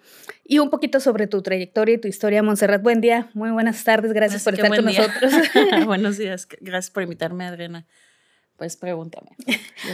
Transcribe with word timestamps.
y 0.51 0.59
un 0.59 0.69
poquito 0.69 0.99
sobre 0.99 1.29
tu 1.29 1.43
trayectoria 1.43 1.95
y 1.95 1.99
tu 1.99 2.09
historia, 2.09 2.43
Montserrat. 2.43 2.83
Buen 2.83 3.01
día, 3.01 3.31
muy 3.35 3.53
buenas 3.53 3.85
tardes, 3.85 4.13
gracias 4.13 4.43
por 4.43 4.55
estar 4.55 4.69
con 4.69 4.85
nosotros. 4.85 5.33
Buenos 5.87 6.19
días, 6.19 6.49
gracias 6.61 6.91
por 6.91 7.05
invitarme, 7.05 7.45
Adriana. 7.45 7.87
Pues 8.57 8.77
pregúntame. 8.77 9.31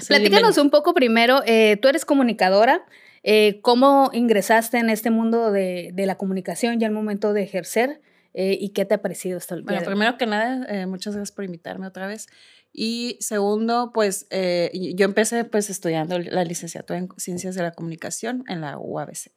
Platícanos 0.08 0.56
un 0.56 0.70
poco 0.70 0.94
primero, 0.94 1.42
eh, 1.44 1.76
tú 1.76 1.88
eres 1.88 2.06
comunicadora, 2.06 2.86
eh, 3.22 3.60
¿cómo 3.60 4.08
ingresaste 4.14 4.78
en 4.78 4.88
este 4.88 5.10
mundo 5.10 5.52
de, 5.52 5.92
la 5.94 6.14
comunicación 6.14 6.80
ya 6.80 6.86
al 6.86 6.94
momento 6.94 7.34
de 7.34 7.42
ejercer? 7.42 8.00
Eh, 8.32 8.56
¿Y 8.58 8.70
qué 8.70 8.86
te 8.86 8.94
ha 8.94 9.02
parecido 9.02 9.36
hasta 9.36 9.56
el 9.56 9.60
día? 9.60 9.72
Bueno, 9.72 9.84
primero 9.84 10.16
que 10.16 10.24
nada, 10.24 10.86
muchas 10.86 11.16
gracias 11.16 11.36
por 11.36 11.44
invitarme 11.44 11.86
otra 11.86 12.06
vez. 12.06 12.28
Y 12.72 13.18
segundo, 13.20 13.90
pues 13.92 14.26
yo 14.72 15.04
empecé 15.04 15.44
pues 15.44 15.68
estudiando 15.68 16.18
la 16.18 16.44
licenciatura 16.44 16.98
en 16.98 17.08
Ciencias 17.18 17.56
de 17.56 17.62
la 17.62 17.72
Comunicación 17.72 18.42
en 18.48 18.62
la 18.62 18.78
UABC. 18.78 19.32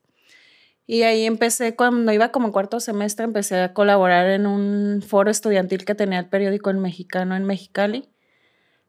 Y 0.91 1.03
ahí 1.03 1.27
empecé, 1.27 1.75
cuando 1.75 2.11
iba 2.11 2.31
como 2.31 2.51
cuarto 2.51 2.79
semestre, 2.79 3.23
empecé 3.23 3.59
a 3.59 3.73
colaborar 3.75 4.27
en 4.31 4.47
un 4.47 5.03
foro 5.07 5.29
estudiantil 5.29 5.85
que 5.85 5.93
tenía 5.93 6.17
el 6.17 6.25
periódico 6.25 6.71
en 6.71 6.79
mexicano 6.79 7.35
en 7.35 7.43
Mexicali, 7.43 8.09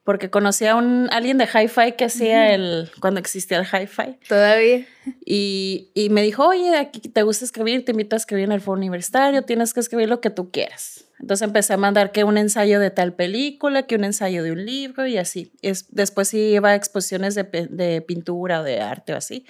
porque 0.02 0.30
conocí 0.30 0.64
a 0.64 0.76
un, 0.76 1.10
alguien 1.12 1.36
de 1.36 1.44
hi-fi 1.44 1.92
que 1.98 2.06
hacía 2.06 2.54
el, 2.54 2.90
cuando 3.02 3.20
existía 3.20 3.58
el 3.58 3.66
hi-fi. 3.66 4.16
Todavía. 4.26 4.86
Y, 5.26 5.90
y 5.92 6.08
me 6.08 6.22
dijo, 6.22 6.48
oye, 6.48 6.74
aquí 6.74 7.00
te 7.00 7.22
gusta 7.22 7.44
escribir, 7.44 7.84
te 7.84 7.90
invito 7.90 8.16
a 8.16 8.18
escribir 8.18 8.46
en 8.46 8.52
el 8.52 8.62
foro 8.62 8.78
universitario, 8.78 9.42
tienes 9.42 9.74
que 9.74 9.80
escribir 9.80 10.08
lo 10.08 10.22
que 10.22 10.30
tú 10.30 10.50
quieras. 10.50 11.04
Entonces 11.18 11.46
empecé 11.46 11.74
a 11.74 11.76
mandar 11.76 12.12
que 12.12 12.24
un 12.24 12.38
ensayo 12.38 12.80
de 12.80 12.90
tal 12.90 13.12
película, 13.12 13.82
que 13.82 13.96
un 13.96 14.04
ensayo 14.04 14.42
de 14.42 14.52
un 14.52 14.64
libro 14.64 15.06
y 15.06 15.18
así. 15.18 15.52
Es, 15.60 15.94
después 15.94 16.28
sí 16.28 16.38
iba 16.38 16.70
a 16.70 16.76
exposiciones 16.76 17.34
de, 17.34 17.44
de 17.68 18.00
pintura 18.00 18.62
o 18.62 18.64
de 18.64 18.80
arte 18.80 19.12
o 19.12 19.18
así. 19.18 19.44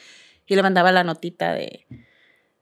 Y 0.49 0.57
le 0.57 0.65
mandaba 0.65 0.91
la 0.91 1.05
notita 1.05 1.55
de 1.55 1.87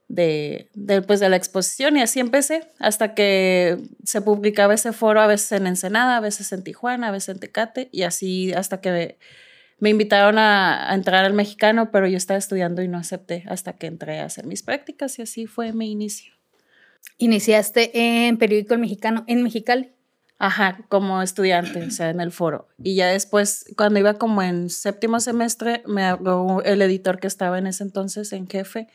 de, 0.08 0.70
de, 0.74 1.02
pues, 1.02 1.20
de 1.20 1.28
la 1.28 1.36
exposición 1.36 1.96
y 1.96 2.02
así 2.02 2.18
empecé 2.18 2.70
hasta 2.78 3.14
que 3.14 3.78
se 4.04 4.22
publicaba 4.22 4.74
ese 4.74 4.92
foro 4.92 5.20
a 5.20 5.26
veces 5.26 5.52
en 5.52 5.66
Ensenada, 5.66 6.16
a 6.16 6.20
veces 6.20 6.50
en 6.52 6.64
Tijuana, 6.64 7.08
a 7.08 7.10
veces 7.10 7.28
en 7.28 7.40
Tecate 7.40 7.90
y 7.92 8.02
así 8.02 8.52
hasta 8.52 8.80
que 8.80 9.18
me, 9.78 9.90
invitaron 9.90 10.38
a, 10.38 10.94
entrar 10.94 11.24
al 11.24 11.34
mexicano, 11.34 11.90
pero 11.90 12.08
yo 12.08 12.16
estaba 12.16 12.38
estudiando 12.38 12.82
y 12.82 12.88
no 12.88 12.98
acepté 12.98 13.44
hasta 13.48 13.74
que 13.74 13.86
entré 13.86 14.20
a 14.20 14.24
hacer 14.24 14.46
mis 14.46 14.62
prácticas 14.62 15.18
y 15.18 15.22
así 15.22 15.46
fue 15.46 15.72
mi 15.72 15.92
inicio. 15.92 16.32
¿Iniciaste 17.18 18.26
en 18.26 18.38
periódico 18.38 18.74
el 18.74 18.80
mexicano 18.80 19.24
en 19.28 19.42
Mexicali? 19.42 19.92
Ajá, 20.40 20.84
como 20.88 21.20
estudiante, 21.20 21.82
o 21.82 21.90
sea, 21.90 22.10
en 22.10 22.20
el 22.20 22.30
foro. 22.30 22.68
Y 22.78 22.94
ya 22.94 23.08
después, 23.08 23.64
cuando 23.76 23.98
iba 23.98 24.14
como 24.14 24.40
en 24.40 24.70
séptimo 24.70 25.18
semestre, 25.18 25.82
me 25.86 26.04
habló 26.04 26.62
el 26.62 26.80
editor 26.80 27.18
que 27.18 27.26
estaba 27.26 27.58
en 27.58 27.66
ese 27.66 27.82
entonces 27.82 28.32
en 28.32 28.46
jefe 28.46 28.88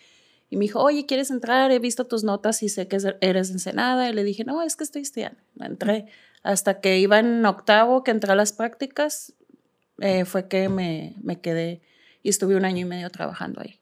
y 0.54 0.56
me 0.56 0.66
dijo, 0.66 0.80
oye, 0.84 1.08
¿quieres 1.08 1.32
entrar? 1.32 1.72
He 1.72 1.80
visto 1.80 2.06
tus 2.06 2.24
notas 2.24 2.62
y 2.62 2.70
sé 2.70 2.88
que 2.88 3.00
eres 3.22 3.50
ensenada. 3.50 4.08
Y 4.08 4.14
le 4.14 4.24
dije, 4.24 4.44
no, 4.44 4.62
es 4.62 4.76
que 4.76 4.84
estoy 4.84 5.02
estudiando. 5.02 5.40
Entré. 5.60 6.06
Hasta 6.44 6.80
que 6.80 7.00
iba 7.00 7.18
en 7.18 7.44
octavo, 7.44 8.04
que 8.04 8.12
entré 8.12 8.34
a 8.34 8.36
las 8.36 8.54
prácticas, 8.54 9.34
eh, 10.00 10.26
fue 10.26 10.48
que 10.48 10.70
me, 10.70 11.16
me 11.24 11.42
quedé 11.42 11.82
y 12.22 12.30
estuve 12.30 12.56
un 12.56 12.66
año 12.66 12.82
y 12.82 12.86
medio 12.86 13.10
trabajando 13.10 13.62
ahí. 13.62 13.80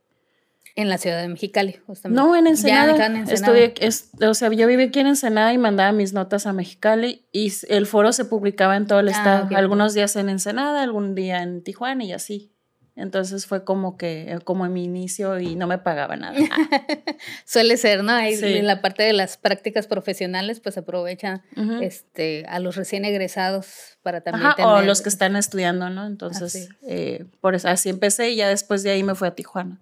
En 0.77 0.87
la 0.87 0.97
ciudad 0.97 1.21
de 1.21 1.27
Mexicali, 1.27 1.77
justamente. 1.85 2.21
No, 2.21 2.37
en 2.37 2.47
Ensenada. 2.47 2.95
Ya, 2.95 3.07
en 3.07 3.17
Ensenada. 3.17 3.57
Estudié, 3.59 4.29
o 4.29 4.33
sea, 4.33 4.49
yo 4.53 4.65
viví 4.65 4.83
aquí 4.83 5.01
en 5.01 5.07
Ensenada 5.07 5.51
y 5.51 5.57
mandaba 5.57 5.91
mis 5.91 6.13
notas 6.13 6.45
a 6.45 6.53
Mexicali 6.53 7.25
y 7.33 7.51
el 7.67 7.85
foro 7.85 8.13
se 8.13 8.23
publicaba 8.23 8.77
en 8.77 8.87
todo 8.87 9.01
el 9.01 9.09
ah, 9.09 9.11
estado. 9.11 9.57
Algunos 9.57 9.93
días 9.93 10.15
en 10.15 10.29
Ensenada, 10.29 10.83
algún 10.83 11.15
día 11.15 11.43
en 11.43 11.63
Tijuana 11.63 12.05
y 12.05 12.13
así. 12.13 12.53
Entonces 13.01 13.47
fue 13.47 13.63
como 13.63 13.97
que, 13.97 14.37
como 14.43 14.65
en 14.65 14.73
mi 14.73 14.83
inicio 14.83 15.39
y 15.39 15.55
no 15.55 15.65
me 15.65 15.79
pagaba 15.79 16.15
nada. 16.15 16.37
Suele 17.45 17.75
ser, 17.77 18.03
¿no? 18.03 18.11
Ahí 18.11 18.37
en 18.41 18.67
la 18.67 18.79
parte 18.81 19.01
de 19.01 19.11
las 19.11 19.37
prácticas 19.37 19.87
profesionales, 19.87 20.59
pues 20.59 20.77
aprovechan 20.77 21.41
este, 21.81 22.45
a 22.47 22.59
los 22.59 22.75
recién 22.75 23.03
egresados 23.03 23.97
para 24.03 24.21
también 24.21 24.45
Ajá, 24.45 24.75
O 24.75 24.81
los 24.83 25.01
que 25.01 25.09
están 25.09 25.35
estudiando, 25.35 25.89
¿no? 25.89 26.05
Entonces, 26.05 26.69
eh, 26.87 27.25
por 27.41 27.55
eso, 27.55 27.69
así 27.69 27.89
empecé 27.89 28.29
y 28.29 28.35
ya 28.35 28.47
después 28.49 28.83
de 28.83 28.91
ahí 28.91 29.01
me 29.01 29.15
fui 29.15 29.27
a 29.27 29.31
Tijuana. 29.33 29.79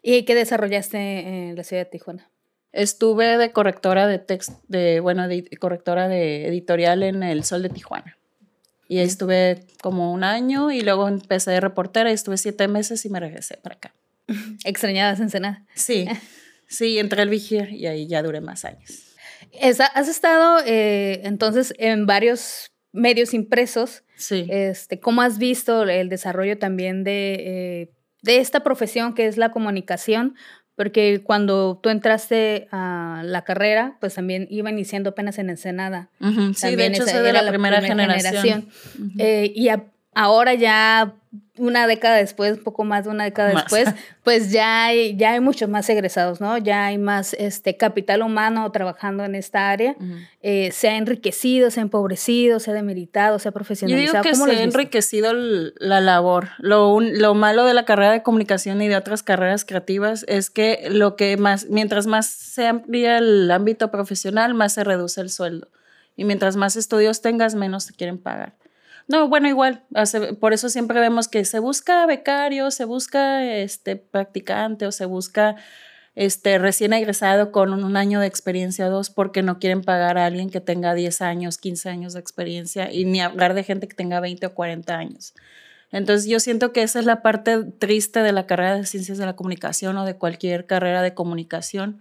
¿Y 0.00 0.22
qué 0.24 0.34
desarrollaste 0.34 1.50
en 1.50 1.56
la 1.56 1.64
ciudad 1.64 1.82
de 1.82 1.90
Tijuana? 1.90 2.30
Estuve 2.72 3.36
de 3.36 3.52
correctora 3.52 4.06
de 4.06 4.18
texto, 4.18 4.58
de, 4.68 5.00
bueno, 5.00 5.28
de 5.28 5.44
correctora 5.60 6.08
de 6.08 6.48
editorial 6.48 7.02
en 7.02 7.22
El 7.22 7.44
Sol 7.44 7.62
de 7.62 7.68
Tijuana. 7.68 8.16
Y 8.88 8.98
ahí 8.98 9.06
estuve 9.06 9.64
como 9.80 10.12
un 10.12 10.24
año 10.24 10.70
y 10.70 10.82
luego 10.82 11.08
empecé 11.08 11.50
de 11.50 11.60
reportera 11.60 12.10
y 12.10 12.14
estuve 12.14 12.36
siete 12.36 12.68
meses 12.68 13.04
y 13.04 13.10
me 13.10 13.20
regresé 13.20 13.56
para 13.56 13.76
acá. 13.76 13.94
¿Extrañabas 14.64 15.20
Ensenada? 15.20 15.64
Sí, 15.74 16.06
sí, 16.68 16.98
entré 16.98 17.22
al 17.22 17.28
Vigir 17.28 17.70
y 17.72 17.86
ahí 17.86 18.06
ya 18.06 18.22
duré 18.22 18.40
más 18.40 18.64
años. 18.64 19.14
has 19.94 20.08
estado 20.08 20.58
eh, 20.66 21.20
entonces 21.24 21.74
en 21.78 22.06
varios 22.06 22.72
medios 22.92 23.34
impresos. 23.34 24.04
Sí. 24.16 24.46
Este, 24.48 25.00
¿Cómo 25.00 25.22
has 25.22 25.38
visto 25.38 25.82
el 25.84 26.08
desarrollo 26.08 26.58
también 26.58 27.02
de, 27.02 27.34
eh, 27.34 27.92
de 28.22 28.38
esta 28.38 28.62
profesión 28.62 29.14
que 29.14 29.26
es 29.26 29.36
la 29.36 29.50
comunicación? 29.50 30.36
Porque 30.76 31.22
cuando 31.22 31.78
tú 31.82 31.90
entraste 31.90 32.68
a 32.72 33.22
la 33.24 33.42
carrera, 33.42 33.96
pues 34.00 34.14
también 34.14 34.46
iba 34.50 34.70
iniciando 34.70 35.10
apenas 35.10 35.38
en 35.38 35.50
Ensenada. 35.50 36.08
Sí, 36.18 36.26
también 36.60 36.92
de 36.92 36.98
hecho, 36.98 37.04
esa, 37.04 37.22
de 37.22 37.32
la, 37.32 37.48
primera, 37.48 37.80
generación. 37.82 38.68
Eh, 39.18 39.52
y 39.54 39.68
ahora 40.14 40.54
ya 40.54 41.14
una 41.58 41.86
década 41.86 42.16
después, 42.16 42.58
un 42.58 42.64
poco 42.64 42.84
más 42.84 43.04
de 43.04 43.10
una 43.10 43.24
década 43.24 43.50
después, 43.50 43.88
pues 44.24 44.50
ya 44.50 44.86
hay, 44.86 45.16
ya 45.16 45.32
hay 45.32 45.40
muchos 45.40 45.68
más 45.68 45.88
egresados, 45.90 46.40
¿no? 46.40 46.56
Ya 46.56 46.86
hay 46.86 46.98
más 46.98 47.34
este, 47.34 47.76
capital 47.76 48.22
humano 48.22 48.70
trabajando 48.72 49.24
en 49.24 49.34
esta 49.34 49.70
área. 49.70 49.94
Eh, 50.40 50.70
se 50.72 50.88
ha 50.88 50.96
enriquecido, 50.96 51.70
se 51.70 51.80
ha 51.80 51.82
empobrecido, 51.82 52.58
se 52.58 52.70
ha 52.70 52.74
demeritado, 52.74 53.38
se 53.38 53.48
ha 53.48 53.52
profesionalizado. 53.52 54.22
Yo 54.24 54.30
digo 54.30 54.46
que 54.46 54.52
se 54.54 54.60
ha 54.60 54.64
enriquecido 54.64 55.32
la 55.34 56.00
labor. 56.00 56.48
Lo, 56.58 57.00
lo 57.00 57.34
malo 57.34 57.64
de 57.64 57.74
la 57.74 57.84
carrera 57.84 58.12
de 58.12 58.22
comunicación 58.22 58.80
y 58.80 58.88
de 58.88 58.96
otras 58.96 59.22
carreras 59.22 59.64
creativas 59.64 60.24
es 60.28 60.48
que 60.48 60.88
lo 60.90 61.16
que 61.16 61.36
más, 61.36 61.66
mientras 61.68 62.06
más 62.06 62.26
se 62.26 62.66
amplía 62.66 63.18
el 63.18 63.50
ámbito 63.50 63.90
profesional, 63.90 64.54
más 64.54 64.72
se 64.72 64.84
reduce 64.84 65.20
el 65.20 65.28
sueldo. 65.28 65.68
Y 66.16 66.24
mientras 66.24 66.56
más 66.56 66.76
estudios 66.76 67.22
tengas, 67.22 67.54
menos 67.54 67.86
te 67.86 67.94
quieren 67.94 68.18
pagar. 68.18 68.54
No, 69.08 69.28
bueno, 69.28 69.48
igual, 69.48 69.84
por 70.40 70.52
eso 70.52 70.68
siempre 70.68 71.00
vemos 71.00 71.28
que 71.28 71.44
se 71.44 71.58
busca 71.58 72.06
becario, 72.06 72.70
se 72.70 72.84
busca 72.84 73.44
este 73.44 73.96
practicante 73.96 74.86
o 74.86 74.92
se 74.92 75.04
busca 75.06 75.56
este 76.14 76.58
recién 76.58 76.92
egresado 76.92 77.52
con 77.52 77.72
un, 77.72 77.96
año 77.96 78.20
de 78.20 78.26
experiencia 78.26 78.86
o 78.86 78.90
dos 78.90 79.10
porque 79.10 79.42
no 79.42 79.58
quieren 79.58 79.82
pagar 79.82 80.18
a 80.18 80.26
alguien 80.26 80.50
que 80.50 80.60
tenga 80.60 80.94
10 80.94 81.22
años, 81.22 81.58
15 81.58 81.88
años 81.88 82.12
de 82.12 82.20
experiencia 82.20 82.92
y 82.92 83.04
ni 83.04 83.20
hablar 83.20 83.54
de 83.54 83.64
gente 83.64 83.88
que 83.88 83.96
tenga 83.96 84.20
20 84.20 84.46
o 84.46 84.54
40 84.54 84.94
años. 84.94 85.34
Entonces 85.90 86.28
yo 86.28 86.40
siento 86.40 86.72
que 86.72 86.82
esa 86.82 87.00
es 87.00 87.06
la 87.06 87.22
parte 87.22 87.64
triste 87.64 88.22
de 88.22 88.32
la 88.32 88.46
carrera 88.46 88.76
de 88.76 88.86
ciencias 88.86 89.18
de 89.18 89.26
la 89.26 89.36
comunicación 89.36 89.96
o 89.96 90.04
de 90.04 90.16
cualquier 90.16 90.66
carrera 90.66 91.02
de 91.02 91.14
comunicación 91.14 92.00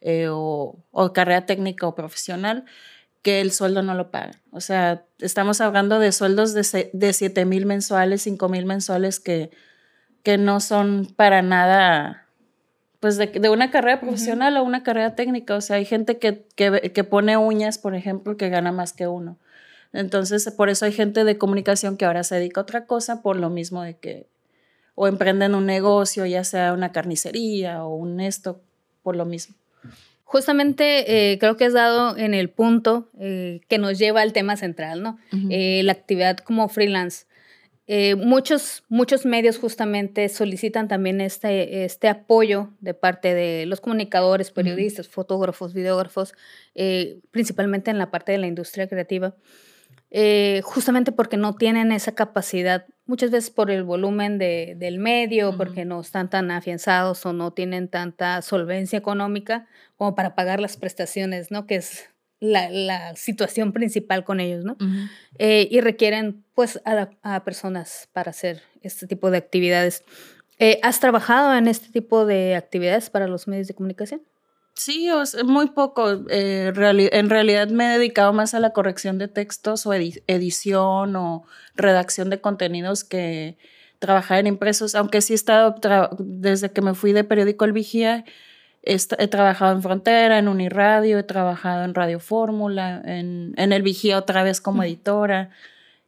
eh, 0.00 0.28
o, 0.30 0.76
o 0.90 1.12
carrera 1.12 1.44
técnica 1.46 1.86
o 1.86 1.94
profesional, 1.94 2.64
que 3.28 3.42
el 3.42 3.52
sueldo 3.52 3.82
no 3.82 3.92
lo 3.92 4.10
pagan. 4.10 4.40
O 4.52 4.62
sea, 4.62 5.04
estamos 5.18 5.60
hablando 5.60 5.98
de 5.98 6.12
sueldos 6.12 6.54
de, 6.54 6.88
de 6.94 7.12
7 7.12 7.44
mil 7.44 7.66
mensuales, 7.66 8.22
5 8.22 8.48
mil 8.48 8.64
mensuales 8.64 9.20
que, 9.20 9.50
que 10.22 10.38
no 10.38 10.60
son 10.60 11.06
para 11.14 11.42
nada 11.42 12.26
pues 13.00 13.18
de, 13.18 13.50
una 13.50 13.70
carrera 13.70 14.00
profesional 14.00 14.56
a 14.56 14.62
una 14.62 14.82
carrera 14.82 15.14
técnica. 15.14 15.56
O 15.56 15.60
sea, 15.60 15.76
hay 15.76 15.84
gente 15.84 16.16
que, 16.16 16.46
que, 16.54 17.04
pone 17.04 17.36
uñas, 17.36 17.76
por 17.76 17.94
ejemplo, 17.94 18.38
que 18.38 18.48
gana 18.48 18.72
más 18.72 18.94
que 18.94 19.06
uno. 19.06 19.36
Entonces, 19.92 20.50
por 20.56 20.70
eso 20.70 20.86
hay 20.86 20.92
gente 20.92 21.24
de 21.24 21.36
comunicación 21.36 21.98
que 21.98 22.06
ahora 22.06 22.24
se 22.24 22.36
dedica 22.36 22.62
a 22.62 22.62
otra 22.62 22.86
cosa, 22.86 23.20
por 23.20 23.36
lo 23.36 23.50
mismo 23.50 23.82
de 23.82 23.98
que 23.98 24.30
o 24.94 25.06
emprenden 25.06 25.54
un 25.54 25.66
negocio, 25.66 26.24
ya 26.24 26.44
sea 26.44 26.72
una 26.72 26.92
carnicería 26.92 27.84
o 27.84 27.94
un 27.94 28.20
esto, 28.20 28.62
por 29.02 29.16
lo 29.16 29.26
mismo. 29.26 29.54
Justamente 30.30 31.32
eh, 31.32 31.38
creo 31.38 31.56
que 31.56 31.64
has 31.64 31.72
dado 31.72 32.14
en 32.18 32.34
el 32.34 32.50
punto 32.50 33.08
eh, 33.18 33.62
que 33.66 33.78
nos 33.78 33.98
lleva 33.98 34.20
al 34.20 34.34
tema 34.34 34.58
central, 34.58 35.02
¿no? 35.02 35.18
Eh, 35.48 35.80
la 35.84 35.92
actividad 35.92 36.36
como 36.36 36.68
freelance. 36.68 37.24
muchos, 38.18 38.84
muchos 38.90 39.24
medios 39.24 39.56
justamente 39.56 40.28
solicitan 40.28 40.86
también 40.86 41.22
este, 41.22 41.86
este 41.86 42.08
apoyo 42.08 42.74
de 42.80 42.92
parte 42.92 43.32
de 43.32 43.64
los 43.64 43.80
comunicadores, 43.80 44.50
periodistas, 44.50 45.08
fotógrafos, 45.08 45.72
videógrafos, 45.72 46.34
principalmente 47.30 47.90
en 47.90 47.96
la 47.96 48.10
parte 48.10 48.32
de 48.32 48.36
la 48.36 48.48
industria 48.48 48.86
creativa, 48.86 49.34
justamente 50.62 51.12
porque 51.12 51.36
no 51.36 51.54
tienen 51.54 51.92
esa 51.92 52.12
capacidad 52.12 52.86
muchas 53.08 53.30
veces 53.30 53.50
por 53.50 53.70
el 53.70 53.82
volumen 53.82 54.38
de, 54.38 54.74
del 54.76 54.98
medio, 54.98 55.56
porque 55.56 55.84
no 55.84 56.00
están 56.00 56.28
tan 56.30 56.50
afianzados 56.50 57.24
o 57.26 57.32
no 57.32 57.52
tienen 57.52 57.88
tanta 57.88 58.42
solvencia 58.42 58.98
económica 58.98 59.66
como 59.96 60.14
para 60.14 60.34
pagar 60.34 60.60
las 60.60 60.76
prestaciones, 60.76 61.50
¿no? 61.50 61.66
Que 61.66 61.76
es 61.76 62.10
la, 62.38 62.68
la 62.70 63.16
situación 63.16 63.72
principal 63.72 64.24
con 64.24 64.40
ellos, 64.40 64.64
¿no? 64.64 64.76
Eh, 65.38 65.68
y 65.70 65.80
requieren, 65.80 66.44
pues, 66.54 66.80
a, 66.84 67.44
personas 67.44 68.08
para 68.12 68.30
hacer 68.30 68.62
este 68.82 69.06
tipo 69.06 69.30
de 69.30 69.38
actividades. 69.38 70.04
Eh, 70.58 70.78
¿Has 70.82 71.00
trabajado 71.00 71.56
en 71.56 71.66
este 71.66 71.88
tipo 71.90 72.26
de 72.26 72.56
actividades 72.56 73.10
para 73.10 73.26
los 73.26 73.48
medios 73.48 73.68
de 73.68 73.74
comunicación? 73.74 74.22
Sí, 74.78 75.08
muy 75.44 75.70
poco. 75.70 76.08
Eh, 76.30 76.72
en 77.12 77.30
realidad 77.30 77.68
me 77.68 77.86
he 77.86 77.98
dedicado 77.98 78.32
más 78.32 78.54
a 78.54 78.60
la 78.60 78.72
corrección 78.72 79.18
de 79.18 79.26
textos 79.26 79.86
o 79.86 79.92
edición 79.92 81.16
o 81.16 81.44
redacción 81.74 82.30
de 82.30 82.40
contenidos 82.40 83.02
que 83.02 83.58
trabajar 83.98 84.38
en 84.38 84.46
impresos, 84.46 84.94
aunque 84.94 85.20
sí 85.20 85.32
he 85.32 85.36
estado, 85.36 85.74
desde 86.20 86.70
que 86.70 86.80
me 86.80 86.94
fui 86.94 87.12
de 87.12 87.24
periódico 87.24 87.64
El 87.64 87.72
Vigía, 87.72 88.24
he, 88.82 88.96
trabajado 89.28 89.74
en 89.74 89.82
Frontera, 89.82 90.38
en 90.38 90.46
Uniradio, 90.46 91.18
he 91.18 91.24
trabajado 91.24 91.84
en 91.84 91.94
Radio 91.94 92.20
Fórmula, 92.20 93.02
en, 93.04 93.54
en 93.56 93.72
El 93.72 93.82
Vigía 93.82 94.16
otra 94.16 94.44
vez 94.44 94.60
como 94.60 94.84
editora 94.84 95.50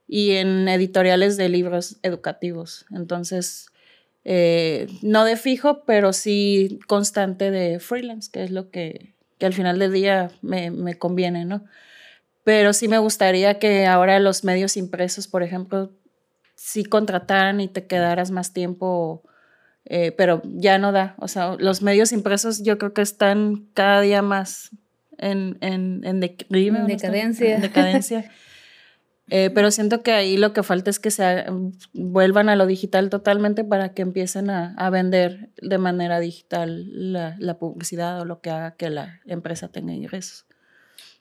y 0.07 0.33
en 0.37 0.69
editoriales 0.69 1.37
de 1.37 1.49
libros 1.49 1.99
educativos. 2.05 2.87
Entonces, 2.93 3.67
eh, 4.25 4.87
no 5.03 5.25
de 5.25 5.37
fijo, 5.37 5.85
pero 5.85 6.13
sí 6.13 6.79
constante 6.87 7.51
de 7.51 7.81
freelance, 7.81 8.31
que 8.31 8.45
es 8.45 8.51
lo 8.51 8.71
que, 8.71 9.15
que 9.39 9.47
al 9.47 9.55
final 9.55 9.79
del 9.79 9.93
día 9.93 10.31
me, 10.43 10.71
me, 10.71 10.99
conviene, 10.99 11.45
¿no? 11.45 11.65
Pero 12.45 12.73
sí 12.73 12.89
me 12.89 12.99
gustaría 12.99 13.59
que 13.59 13.87
ahora 13.87 14.19
los 14.19 14.45
medios 14.45 14.77
impresos, 14.77 15.29
por 15.29 15.43
ejemplo, 15.43 15.93
sí 16.55 16.85
contrataran 16.85 17.61
y 17.61 17.69
te 17.69 17.87
quedaras 17.87 18.31
más 18.31 18.53
tiempo, 18.53 19.23
eh, 19.87 20.13
pero 20.13 20.43
ya 20.45 20.79
no 20.79 20.93
da. 20.93 21.15
O 21.19 21.29
sea, 21.29 21.57
los 21.59 21.81
medios 21.81 22.13
impresos 22.13 22.63
yo 22.63 22.77
creo 22.77 22.93
que 22.93 23.03
están 23.03 23.69
cada 23.73 24.03
día 24.03 24.21
más 24.21 24.71
en, 25.17 25.57
en, 25.61 26.03
en 26.05 26.21
declive. 26.21 26.79
En 26.79 26.87
decadencia. 26.87 27.55
En 27.55 27.63
decadencia. 27.63 28.31
Eh, 29.31 29.51
pero 29.55 29.71
siento 29.71 30.03
que 30.03 30.13
ahí 30.13 30.37
lo 30.37 30.53
que 30.53 30.63
falta 30.63 30.91
es 30.91 30.99
que 30.99 31.11
se 31.13 31.45
vuelvan 31.93 32.49
a 32.49 32.57
lo 32.57 32.67
digital 32.67 33.11
totalmente 33.11 33.63
para 33.63 33.95
que 33.95 34.03
empiecen 34.03 34.51
a, 34.51 34.75
a 34.77 34.91
vender 34.91 35.51
de 35.63 35.79
manera 35.79 36.19
digital 36.19 37.13
la, 37.13 37.37
la, 37.39 37.59
publicidad 37.59 38.21
o 38.21 38.25
lo 38.25 38.41
que 38.41 38.51
haga 38.51 38.73
que 38.73 38.91
la 38.91 39.21
empresa 39.27 39.69
tenga 39.69 39.93
ingresos. 39.93 40.47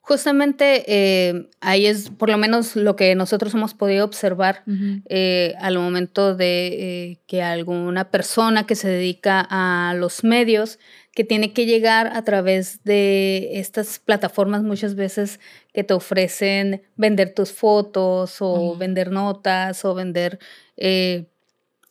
Justamente 0.00 0.84
eh, 0.88 1.48
ahí 1.60 1.86
es 1.86 2.10
por 2.10 2.30
lo 2.30 2.38
menos 2.38 2.74
lo 2.74 2.96
que 2.96 3.14
nosotros 3.14 3.54
hemos 3.54 3.74
podido 3.74 4.04
observar 4.04 4.64
eh, 5.08 5.54
al 5.60 5.78
momento 5.78 6.34
de 6.34 7.20
que 7.26 7.42
alguna 7.42 8.10
persona 8.10 8.66
que 8.66 8.74
se 8.74 8.88
dedica 8.88 9.46
a 9.48 9.94
los 9.94 10.24
medios 10.24 10.78
que 11.12 11.24
tiene 11.24 11.52
que 11.52 11.66
llegar 11.66 12.08
a 12.14 12.22
través 12.22 12.84
de 12.84 13.58
estas 13.58 13.98
plataformas 13.98 14.62
muchas 14.62 14.94
veces 14.94 15.40
que 15.72 15.82
te 15.82 15.94
ofrecen 15.94 16.82
vender 16.96 17.34
tus 17.34 17.52
fotos 17.52 18.36
o 18.40 18.76
vender 18.76 19.10
notas 19.10 19.84
o 19.84 19.94
vender 19.94 20.38
eh, 20.76 21.26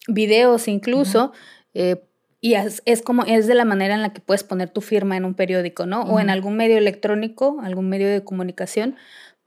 videos 0.07 0.67
incluso. 0.67 1.33
Eh, 1.73 2.01
y 2.41 2.53
es, 2.53 3.01
como, 3.01 3.23
es 3.25 3.47
de 3.47 3.55
la 3.55 3.65
manera 3.65 3.95
en 3.95 4.01
la 4.01 4.13
que 4.13 4.21
puedes 4.21 4.45
poner 4.45 4.69
tu 4.69 4.79
firma 4.79 5.17
en 5.17 5.25
un 5.25 5.33
periódico, 5.33 5.85
¿no? 5.85 6.03
O 6.03 6.21
en 6.21 6.29
algún 6.29 6.55
medio 6.55 6.77
electrónico, 6.77 7.57
algún 7.61 7.89
medio 7.89 8.07
de 8.07 8.23
comunicación, 8.23 8.95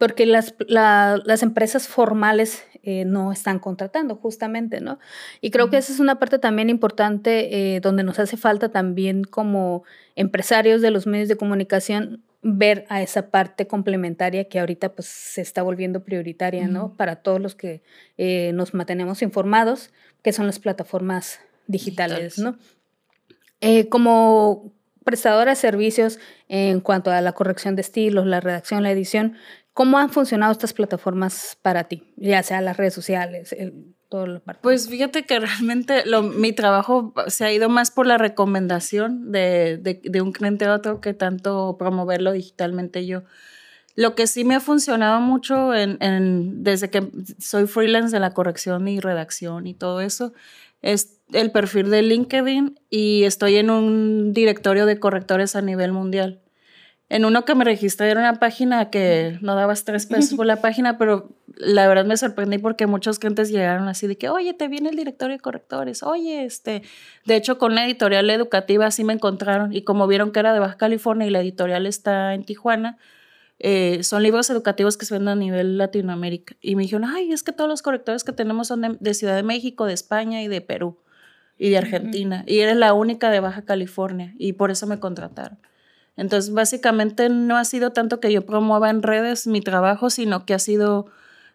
porque 0.02 0.26
las, 0.26 0.56
las 0.66 1.44
empresas 1.44 1.86
formales 1.86 2.64
eh, 2.82 3.04
no 3.04 3.30
están 3.30 3.60
contratando 3.60 4.16
justamente, 4.16 4.80
¿no? 4.80 4.98
Y 5.40 5.52
creo 5.52 5.70
que 5.70 5.76
esa 5.76 5.92
es 5.92 6.00
una 6.00 6.18
parte 6.18 6.40
también 6.40 6.70
importante 6.70 7.76
eh, 7.76 7.78
donde 7.78 8.02
nos 8.02 8.18
hace 8.18 8.36
falta 8.36 8.70
también 8.70 9.22
como 9.22 9.84
empresarios 10.16 10.82
de 10.82 10.90
los 10.90 11.06
medios 11.06 11.28
de 11.28 11.36
comunicación 11.36 12.24
ver 12.42 12.84
a 12.88 13.00
esa 13.00 13.30
parte 13.30 13.68
complementaria 13.68 14.48
que 14.48 14.58
ahorita 14.58 14.92
pues 14.92 15.06
se 15.06 15.40
está 15.40 15.62
volviendo 15.62 16.02
prioritaria, 16.02 16.66
¿no? 16.66 16.96
Para 16.96 17.22
todos 17.22 17.40
los 17.40 17.54
que 17.54 17.84
eh, 18.18 18.50
nos 18.54 18.74
mantenemos 18.74 19.22
informados, 19.22 19.92
que 20.24 20.32
son 20.32 20.46
las 20.46 20.58
plataformas 20.58 21.38
digitales, 21.68 22.40
¿no? 22.40 22.58
como 23.88 24.72
prestadora 25.04 25.52
de 25.52 25.56
servicios 25.56 26.18
en 26.48 26.80
cuanto 26.80 27.10
a 27.10 27.20
la 27.20 27.32
corrección 27.32 27.76
de 27.76 27.82
estilos, 27.82 28.26
la 28.26 28.40
redacción, 28.40 28.82
la 28.82 28.90
edición, 28.90 29.36
¿Cómo 29.74 29.98
han 29.98 30.10
funcionado 30.10 30.52
estas 30.52 30.74
plataformas 30.74 31.56
para 31.62 31.84
ti? 31.84 32.12
Ya 32.16 32.42
sea 32.42 32.60
las 32.60 32.76
redes 32.76 32.92
sociales, 32.92 33.54
todo 34.10 34.26
lo 34.26 34.40
parte. 34.40 34.60
Pues 34.62 34.88
fíjate 34.88 35.24
que 35.24 35.40
realmente 35.40 36.04
lo, 36.04 36.22
mi 36.22 36.52
trabajo 36.52 37.14
se 37.28 37.46
ha 37.46 37.52
ido 37.52 37.70
más 37.70 37.90
por 37.90 38.06
la 38.06 38.18
recomendación 38.18 39.32
de, 39.32 39.78
de, 39.78 40.20
un 40.20 40.32
cliente 40.32 40.66
a 40.66 40.74
otro 40.74 41.00
que 41.00 41.14
tanto 41.14 41.76
promoverlo 41.78 42.32
digitalmente 42.32 43.06
yo. 43.06 43.22
Lo 43.94 44.14
que 44.14 44.26
sí 44.26 44.44
me 44.44 44.54
ha 44.54 44.60
funcionado 44.60 45.20
mucho 45.20 45.74
en, 45.74 45.96
en, 46.00 46.62
desde 46.62 46.90
que 46.90 47.10
soy 47.38 47.66
freelance 47.66 48.14
de 48.14 48.20
la 48.20 48.34
corrección 48.34 48.88
y 48.88 49.00
redacción 49.00 49.66
y 49.66 49.74
todo 49.74 50.02
eso 50.02 50.34
es 50.82 51.20
el 51.32 51.50
perfil 51.50 51.88
de 51.90 52.02
LinkedIn 52.02 52.78
y 52.90 53.24
estoy 53.24 53.56
en 53.56 53.70
un 53.70 54.34
directorio 54.34 54.84
de 54.84 54.98
correctores 54.98 55.56
a 55.56 55.62
nivel 55.62 55.92
mundial. 55.92 56.41
En 57.12 57.26
uno 57.26 57.44
que 57.44 57.54
me 57.54 57.64
registré 57.64 58.10
era 58.10 58.20
una 58.20 58.36
página 58.36 58.88
que 58.88 59.36
no 59.42 59.54
dabas 59.54 59.84
tres 59.84 60.06
pesos 60.06 60.32
por 60.32 60.46
la 60.46 60.62
página, 60.62 60.96
pero 60.96 61.28
la 61.56 61.86
verdad 61.86 62.06
me 62.06 62.16
sorprendí 62.16 62.56
porque 62.56 62.86
muchos 62.86 63.18
clientes 63.18 63.50
llegaron 63.50 63.86
así 63.86 64.06
de 64.06 64.16
que, 64.16 64.30
oye, 64.30 64.54
te 64.54 64.66
viene 64.66 64.88
el 64.88 64.96
directorio 64.96 65.36
de 65.36 65.42
correctores, 65.42 66.02
oye, 66.02 66.46
este, 66.46 66.82
de 67.26 67.36
hecho 67.36 67.58
con 67.58 67.72
una 67.72 67.84
editorial 67.84 68.30
educativa 68.30 68.86
así 68.86 69.04
me 69.04 69.12
encontraron 69.12 69.74
y 69.74 69.82
como 69.82 70.06
vieron 70.06 70.32
que 70.32 70.40
era 70.40 70.54
de 70.54 70.60
Baja 70.60 70.78
California 70.78 71.26
y 71.26 71.30
la 71.30 71.42
editorial 71.42 71.84
está 71.84 72.32
en 72.32 72.44
Tijuana, 72.44 72.96
eh, 73.58 74.02
son 74.04 74.22
libros 74.22 74.48
educativos 74.48 74.96
que 74.96 75.04
se 75.04 75.12
venden 75.12 75.32
a 75.32 75.36
nivel 75.36 75.76
Latinoamérica. 75.76 76.56
Y 76.62 76.76
me 76.76 76.84
dijeron, 76.84 77.04
ay, 77.04 77.30
es 77.30 77.42
que 77.42 77.52
todos 77.52 77.68
los 77.68 77.82
correctores 77.82 78.24
que 78.24 78.32
tenemos 78.32 78.68
son 78.68 78.96
de, 78.98 79.12
Ciudad 79.12 79.36
de 79.36 79.42
México, 79.42 79.84
de 79.84 79.92
España 79.92 80.40
y 80.40 80.48
de 80.48 80.62
Perú 80.62 80.96
y 81.58 81.68
de 81.68 81.76
Argentina. 81.76 82.42
Y 82.46 82.60
eres 82.60 82.76
la 82.76 82.94
única 82.94 83.28
de 83.30 83.40
Baja 83.40 83.66
California 83.66 84.32
y 84.38 84.54
por 84.54 84.70
eso 84.70 84.86
me 84.86 84.98
contrataron. 84.98 85.58
Entonces, 86.16 86.52
básicamente 86.52 87.28
no 87.28 87.56
ha 87.56 87.64
sido 87.64 87.92
tanto 87.92 88.20
que 88.20 88.32
yo 88.32 88.44
promueva 88.44 88.90
en 88.90 89.02
redes 89.02 89.46
mi 89.46 89.60
trabajo, 89.60 90.10
sino 90.10 90.44
que 90.44 90.54
ha 90.54 90.58
sido 90.58 91.06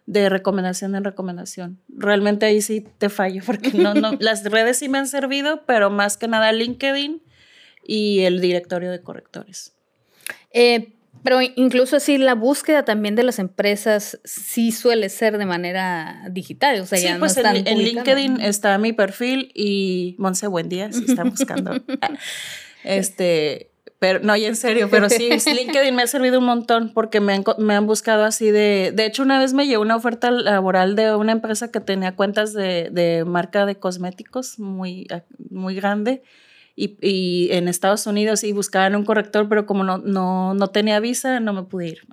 de 0.06 0.28
recomendación 0.28 0.94
en 0.94 1.04
recomendación. 1.04 1.78
Realmente 1.88 2.46
ahí 2.46 2.62
sí 2.62 2.84
te 2.98 3.08
fallo, 3.10 3.42
porque 3.44 3.72
no, 3.72 3.94
no, 3.94 4.12
las 4.20 4.42
redes 4.44 4.78
sí 4.78 4.88
me 4.88 4.98
han 4.98 5.06
servido, 5.06 5.64
pero 5.66 5.90
más 5.90 6.16
que 6.16 6.28
nada 6.28 6.50
LinkedIn 6.50 7.22
y 7.86 8.20
el 8.20 8.40
directorio 8.40 8.90
de 8.90 9.02
correctores. 9.02 9.74
Eh, 10.52 10.94
pero 11.22 11.40
incluso 11.42 11.96
así 11.96 12.16
la 12.16 12.34
búsqueda 12.34 12.84
también 12.84 13.16
de 13.16 13.22
las 13.22 13.38
empresas 13.38 14.18
sí 14.24 14.72
suele 14.72 15.08
ser 15.08 15.36
de 15.36 15.46
manera 15.46 16.26
digital, 16.30 16.80
o 16.80 16.86
sea, 16.86 16.98
ya 16.98 17.18
pues 17.18 17.36
en, 17.36 17.66
en, 17.66 17.78
LinkedIn 17.78 18.40
está 18.40 18.78
mi 18.78 18.92
perfil 18.92 19.50
y 19.54 20.14
Monse, 20.18 20.46
buen 20.46 20.68
día, 20.68 20.92
si 20.92 21.04
están 21.04 21.30
buscando. 21.30 21.72
este, 22.84 23.72
pero 23.98 24.20
no, 24.20 24.36
y 24.36 24.44
en 24.44 24.54
serio, 24.54 24.88
pero 24.90 25.08
sí, 25.10 25.28
LinkedIn 25.54 25.94
me 25.94 26.02
ha 26.02 26.06
servido 26.06 26.38
un 26.38 26.44
montón 26.44 26.92
porque 26.94 27.20
me 27.20 27.34
han, 27.34 27.44
me 27.58 27.74
han 27.74 27.86
buscado 27.86 28.24
así 28.24 28.50
de... 28.50 28.92
De 28.94 29.06
hecho, 29.06 29.24
una 29.24 29.40
vez 29.40 29.54
me 29.54 29.66
llegó 29.66 29.82
una 29.82 29.96
oferta 29.96 30.30
laboral 30.30 30.94
de 30.94 31.14
una 31.16 31.32
empresa 31.32 31.72
que 31.72 31.80
tenía 31.80 32.14
cuentas 32.14 32.52
de, 32.52 32.90
de 32.92 33.24
marca 33.24 33.66
de 33.66 33.76
cosméticos 33.76 34.60
muy, 34.60 35.08
muy 35.50 35.74
grande 35.74 36.22
y, 36.76 36.96
y, 37.00 37.48
en 37.50 37.66
Estados 37.66 38.06
Unidos 38.06 38.44
y 38.44 38.52
buscaban 38.52 38.94
un 38.94 39.04
corrector, 39.04 39.48
pero 39.48 39.66
como 39.66 39.82
no, 39.82 39.98
no, 39.98 40.54
no 40.54 40.68
tenía 40.68 41.00
visa, 41.00 41.40
no 41.40 41.52
me 41.52 41.64
pude 41.64 41.88
ir. 41.88 42.06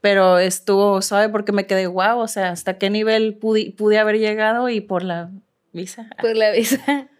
Pero 0.00 0.38
estuvo 0.38 1.00
suave 1.02 1.28
porque 1.28 1.52
me 1.52 1.66
quedé 1.66 1.86
guau, 1.86 2.18
o 2.18 2.28
sea, 2.28 2.50
hasta 2.50 2.78
qué 2.78 2.90
nivel 2.90 3.36
pude, 3.36 3.70
pude 3.70 3.98
haber 3.98 4.18
llegado 4.18 4.68
y 4.68 4.80
por 4.80 5.04
la 5.04 5.30
visa. 5.72 6.08
Por 6.20 6.36
la 6.36 6.50
visa. 6.50 7.08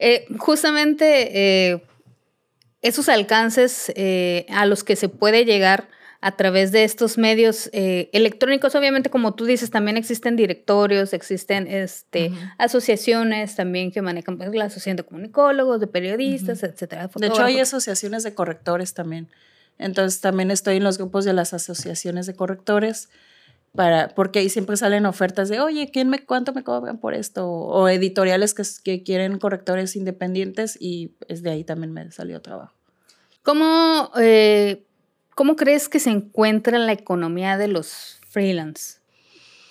Eh, 0.00 0.26
justamente... 0.38 1.72
Eh 1.72 1.87
esos 2.88 3.08
alcances 3.08 3.92
eh, 3.94 4.46
a 4.50 4.66
los 4.66 4.84
que 4.84 4.96
se 4.96 5.08
puede 5.08 5.44
llegar 5.44 5.88
a 6.20 6.36
través 6.36 6.72
de 6.72 6.82
estos 6.82 7.16
medios 7.16 7.70
eh, 7.72 8.10
electrónicos. 8.12 8.74
Obviamente, 8.74 9.08
como 9.08 9.34
tú 9.34 9.44
dices, 9.44 9.70
también 9.70 9.96
existen 9.96 10.34
directorios, 10.34 11.12
existen 11.12 11.68
este, 11.68 12.32
asociaciones 12.58 13.54
también 13.54 13.92
que 13.92 14.02
manejan 14.02 14.36
pues, 14.36 14.52
la 14.52 14.64
asociación 14.64 14.96
de 14.96 15.04
comunicólogos, 15.04 15.78
de 15.78 15.86
periodistas, 15.86 16.62
etcétera. 16.64 17.08
De 17.14 17.26
hecho, 17.28 17.44
hay 17.44 17.60
asociaciones 17.60 18.24
de 18.24 18.34
correctores 18.34 18.94
también. 18.94 19.28
Entonces, 19.78 20.20
también 20.20 20.50
estoy 20.50 20.78
en 20.78 20.84
los 20.84 20.98
grupos 20.98 21.24
de 21.24 21.32
las 21.34 21.54
asociaciones 21.54 22.26
de 22.26 22.34
correctores. 22.34 23.08
Para, 23.76 24.08
porque 24.08 24.38
ahí 24.40 24.48
siempre 24.48 24.76
salen 24.78 25.04
ofertas 25.04 25.50
de, 25.50 25.60
oye, 25.60 25.90
¿quién 25.92 26.08
me, 26.08 26.24
¿cuánto 26.24 26.54
me 26.54 26.64
cobran 26.64 26.98
por 26.98 27.12
esto? 27.12 27.46
O, 27.48 27.86
editoriales 27.88 28.54
que, 28.54 28.62
que, 28.82 29.02
quieren 29.04 29.38
correctores 29.38 29.94
independientes 29.94 30.76
y 30.80 31.12
es 31.28 31.42
de 31.42 31.50
ahí 31.50 31.64
también 31.64 31.92
me 31.92 32.10
salió 32.10 32.40
trabajo. 32.40 32.77
¿Cómo 33.48 34.12
eh, 34.20 34.84
¿Cómo 35.34 35.56
crees 35.56 35.88
que 35.88 36.00
se 36.00 36.10
encuentra 36.10 36.78
la 36.78 36.92
economía 36.92 37.56
de 37.56 37.66
los 37.66 38.20
freelance? 38.28 38.98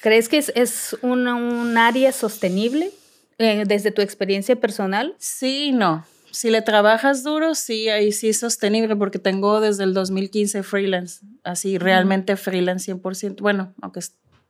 ¿Crees 0.01 0.29
que 0.29 0.39
es, 0.39 0.97
un 1.03 1.77
área 1.77 2.11
sostenible 2.11 2.89
eh, 3.37 3.65
desde 3.67 3.91
tu 3.91 4.01
experiencia 4.01 4.55
personal? 4.55 5.13
Sí, 5.19 5.73
no. 5.73 6.07
Si 6.31 6.49
le 6.49 6.63
trabajas 6.63 7.21
duro, 7.21 7.53
sí, 7.53 7.87
ahí 7.89 8.11
sí 8.13 8.29
es 8.29 8.39
sostenible 8.39 8.95
porque 8.95 9.19
tengo 9.19 9.61
desde 9.61 9.83
el 9.83 9.93
2015 9.93 10.63
freelance, 10.63 11.23
así 11.43 11.77
realmente 11.77 12.35
freelance 12.35 12.91
100%. 12.91 13.41
Bueno, 13.41 13.75
aunque 13.79 13.99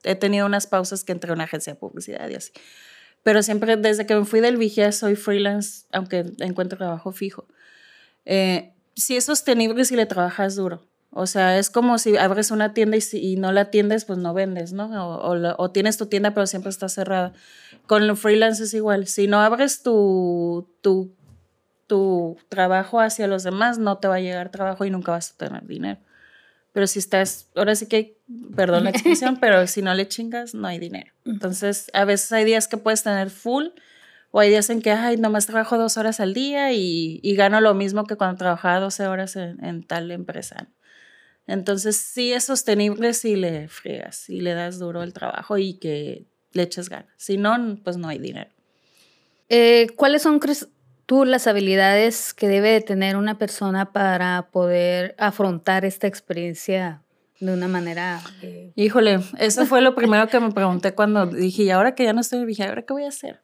he 0.03 0.15
tenido 0.15 0.45
unas 0.45 0.67
pausas 0.67 1.03
que 1.03 1.11
entré 1.11 1.31
a 1.31 1.33
una 1.33 1.43
agencia 1.43 1.73
de 1.73 1.79
publicidad 1.79 2.29
y 2.29 2.35
así. 2.35 2.53
Pero 3.23 3.43
siempre, 3.43 3.75
desde 3.75 4.05
que 4.05 4.15
me 4.15 4.23
fui 4.23 4.39
del 4.39 4.55
vigía, 4.55 4.93
soy 4.93 5.17
freelance, 5.17 5.85
aunque 5.91 6.23
encuentro 6.39 6.77
trabajo 6.77 7.11
fijo. 7.11 7.45
Eh, 8.23 8.73
sí 9.01 9.15
es 9.15 9.25
sostenible 9.25 9.85
si 9.85 9.95
le 9.95 10.05
trabajas 10.05 10.55
duro. 10.55 10.87
O 11.11 11.25
sea, 11.25 11.57
es 11.57 11.69
como 11.69 11.97
si 11.97 12.17
abres 12.17 12.51
una 12.51 12.73
tienda 12.73 12.97
y, 13.11 13.37
no 13.37 13.51
la 13.51 13.61
atiendes, 13.61 14.05
pues 14.05 14.19
no 14.19 14.33
vendes, 14.33 14.73
¿no? 14.73 14.89
O, 15.19 15.71
tienes 15.71 15.97
tu 15.97 16.05
tienda, 16.05 16.33
pero 16.33 16.45
siempre 16.45 16.69
está 16.69 16.89
cerrada. 16.89 17.33
Con 17.87 18.03
el 18.03 18.15
freelance 18.15 18.63
es 18.63 18.73
igual. 18.73 19.07
Si 19.07 19.27
no 19.27 19.39
abres 19.39 19.81
tu, 19.81 20.69
tu, 20.81 21.15
tu 21.87 22.37
trabajo 22.49 22.99
hacia 22.99 23.27
los 23.27 23.43
demás, 23.43 23.79
no 23.79 23.97
te 23.97 24.07
va 24.07 24.15
a 24.15 24.19
llegar 24.19 24.51
trabajo 24.51 24.85
y 24.85 24.91
nunca 24.91 25.13
vas 25.13 25.31
a 25.31 25.37
tener 25.37 25.65
dinero. 25.65 25.99
Pero 26.73 26.85
si 26.85 26.99
estás, 26.99 27.49
ahora 27.55 27.73
sí 27.73 27.87
que, 27.87 28.19
perdón 28.55 28.83
la 28.83 28.89
expresión, 28.91 29.37
pero 29.39 29.65
si 29.65 29.81
no 29.81 29.95
le 29.95 30.07
chingas, 30.07 30.53
no 30.53 30.67
hay 30.67 30.77
dinero. 30.77 31.11
Entonces, 31.25 31.89
a 31.93 32.05
veces 32.05 32.31
hay 32.31 32.45
días 32.45 32.67
que 32.67 32.77
puedes 32.77 33.01
tener 33.01 33.31
full 33.31 33.69
o 34.31 34.39
hay 34.39 34.49
días 34.49 34.69
en 34.69 34.81
que, 34.81 34.91
ay, 34.91 35.17
nomás 35.17 35.45
trabajo 35.45 35.77
dos 35.77 35.97
horas 35.97 36.19
al 36.19 36.33
día 36.33 36.73
y, 36.73 37.35
gano 37.35 37.61
lo 37.61 37.73
mismo 37.73 38.05
que 38.05 38.15
cuando 38.15 38.37
trabajaba 38.37 38.79
12 38.79 39.07
horas 39.07 39.35
en, 39.35 39.63
en 39.63 39.83
tal 39.83 40.11
empresa. 40.11 40.67
Entonces 41.47 41.95
sí 41.95 42.33
es 42.33 42.43
sostenible 42.43 43.13
si 43.13 43.35
le 43.35 43.69
fregas, 43.69 44.17
si 44.17 44.41
le 44.41 44.53
das 44.53 44.79
duro 44.79 45.01
el 45.01 45.13
trabajo 45.13 45.57
y 45.57 45.75
que 45.75 46.25
le 46.51 46.63
eches 46.63 46.89
ganas. 46.89 47.13
Si 47.17 47.37
no, 47.37 47.55
pues 47.83 47.97
no 47.97 48.09
hay 48.09 48.19
dinero. 48.19 48.51
Eh, 49.49 49.87
¿Cuáles 49.95 50.23
son, 50.23 50.39
crees 50.39 50.67
tú, 51.05 51.23
las 51.23 51.47
habilidades 51.47 52.33
que 52.33 52.49
debe 52.49 52.71
de 52.71 52.81
tener 52.81 53.15
una 53.15 53.37
persona 53.37 53.93
para 53.93 54.49
poder 54.51 55.15
afrontar 55.17 55.85
esta 55.85 56.05
experiencia 56.07 57.01
de 57.39 57.53
una 57.53 57.67
manera... 57.67 58.19
Eh, 58.41 58.73
Híjole, 58.75 59.19
eso 59.37 59.65
fue 59.65 59.81
lo 59.81 59.95
primero 59.95 60.27
que 60.27 60.39
me 60.39 60.51
pregunté 60.51 60.93
cuando 60.93 61.27
dije, 61.27 61.63
y 61.63 61.69
ahora 61.69 61.95
que 61.95 62.03
ya 62.03 62.13
no 62.13 62.21
estoy 62.21 62.39
en 62.39 62.67
¿ahora 62.67 62.81
qué 62.81 62.93
voy 62.93 63.03
a 63.03 63.09
hacer? 63.09 63.39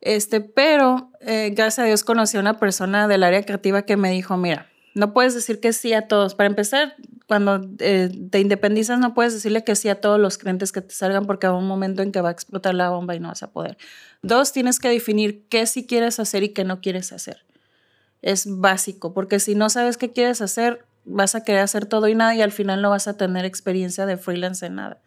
Este, 0.00 0.40
pero 0.40 1.10
eh, 1.20 1.50
gracias 1.54 1.80
a 1.80 1.84
Dios 1.84 2.04
conocí 2.04 2.36
a 2.36 2.40
una 2.40 2.58
persona 2.58 3.08
del 3.08 3.22
área 3.22 3.42
creativa 3.42 3.82
que 3.82 3.96
me 3.96 4.10
dijo, 4.10 4.36
mira, 4.36 4.68
no 4.94 5.12
puedes 5.12 5.34
decir 5.34 5.60
que 5.60 5.72
sí 5.72 5.92
a 5.92 6.08
todos. 6.08 6.34
Para 6.34 6.48
empezar, 6.48 6.96
cuando 7.26 7.60
eh, 7.80 8.08
te 8.30 8.40
independizas, 8.40 8.98
no 8.98 9.14
puedes 9.14 9.34
decirle 9.34 9.64
que 9.64 9.74
sí 9.74 9.88
a 9.88 10.00
todos 10.00 10.18
los 10.18 10.38
clientes 10.38 10.72
que 10.72 10.80
te 10.80 10.94
salgan 10.94 11.26
porque 11.26 11.46
va 11.46 11.54
un 11.54 11.66
momento 11.66 12.02
en 12.02 12.12
que 12.12 12.20
va 12.20 12.30
a 12.30 12.32
explotar 12.32 12.74
la 12.74 12.88
bomba 12.90 13.14
y 13.14 13.20
no 13.20 13.28
vas 13.28 13.42
a 13.42 13.50
poder. 13.50 13.76
Dos, 14.22 14.52
tienes 14.52 14.78
que 14.78 14.88
definir 14.88 15.46
qué 15.48 15.66
sí 15.66 15.86
quieres 15.86 16.18
hacer 16.18 16.44
y 16.44 16.50
qué 16.50 16.64
no 16.64 16.80
quieres 16.80 17.12
hacer. 17.12 17.44
Es 18.22 18.46
básico, 18.48 19.12
porque 19.12 19.38
si 19.38 19.54
no 19.54 19.68
sabes 19.68 19.98
qué 19.98 20.12
quieres 20.12 20.40
hacer, 20.40 20.84
vas 21.04 21.34
a 21.34 21.44
querer 21.44 21.60
hacer 21.60 21.86
todo 21.86 22.08
y 22.08 22.14
nada 22.14 22.34
y 22.34 22.42
al 22.42 22.52
final 22.52 22.80
no 22.80 22.90
vas 22.90 23.06
a 23.06 23.16
tener 23.16 23.44
experiencia 23.44 24.06
de 24.06 24.16
freelance 24.16 24.64
en 24.64 24.76
nada. 24.76 24.98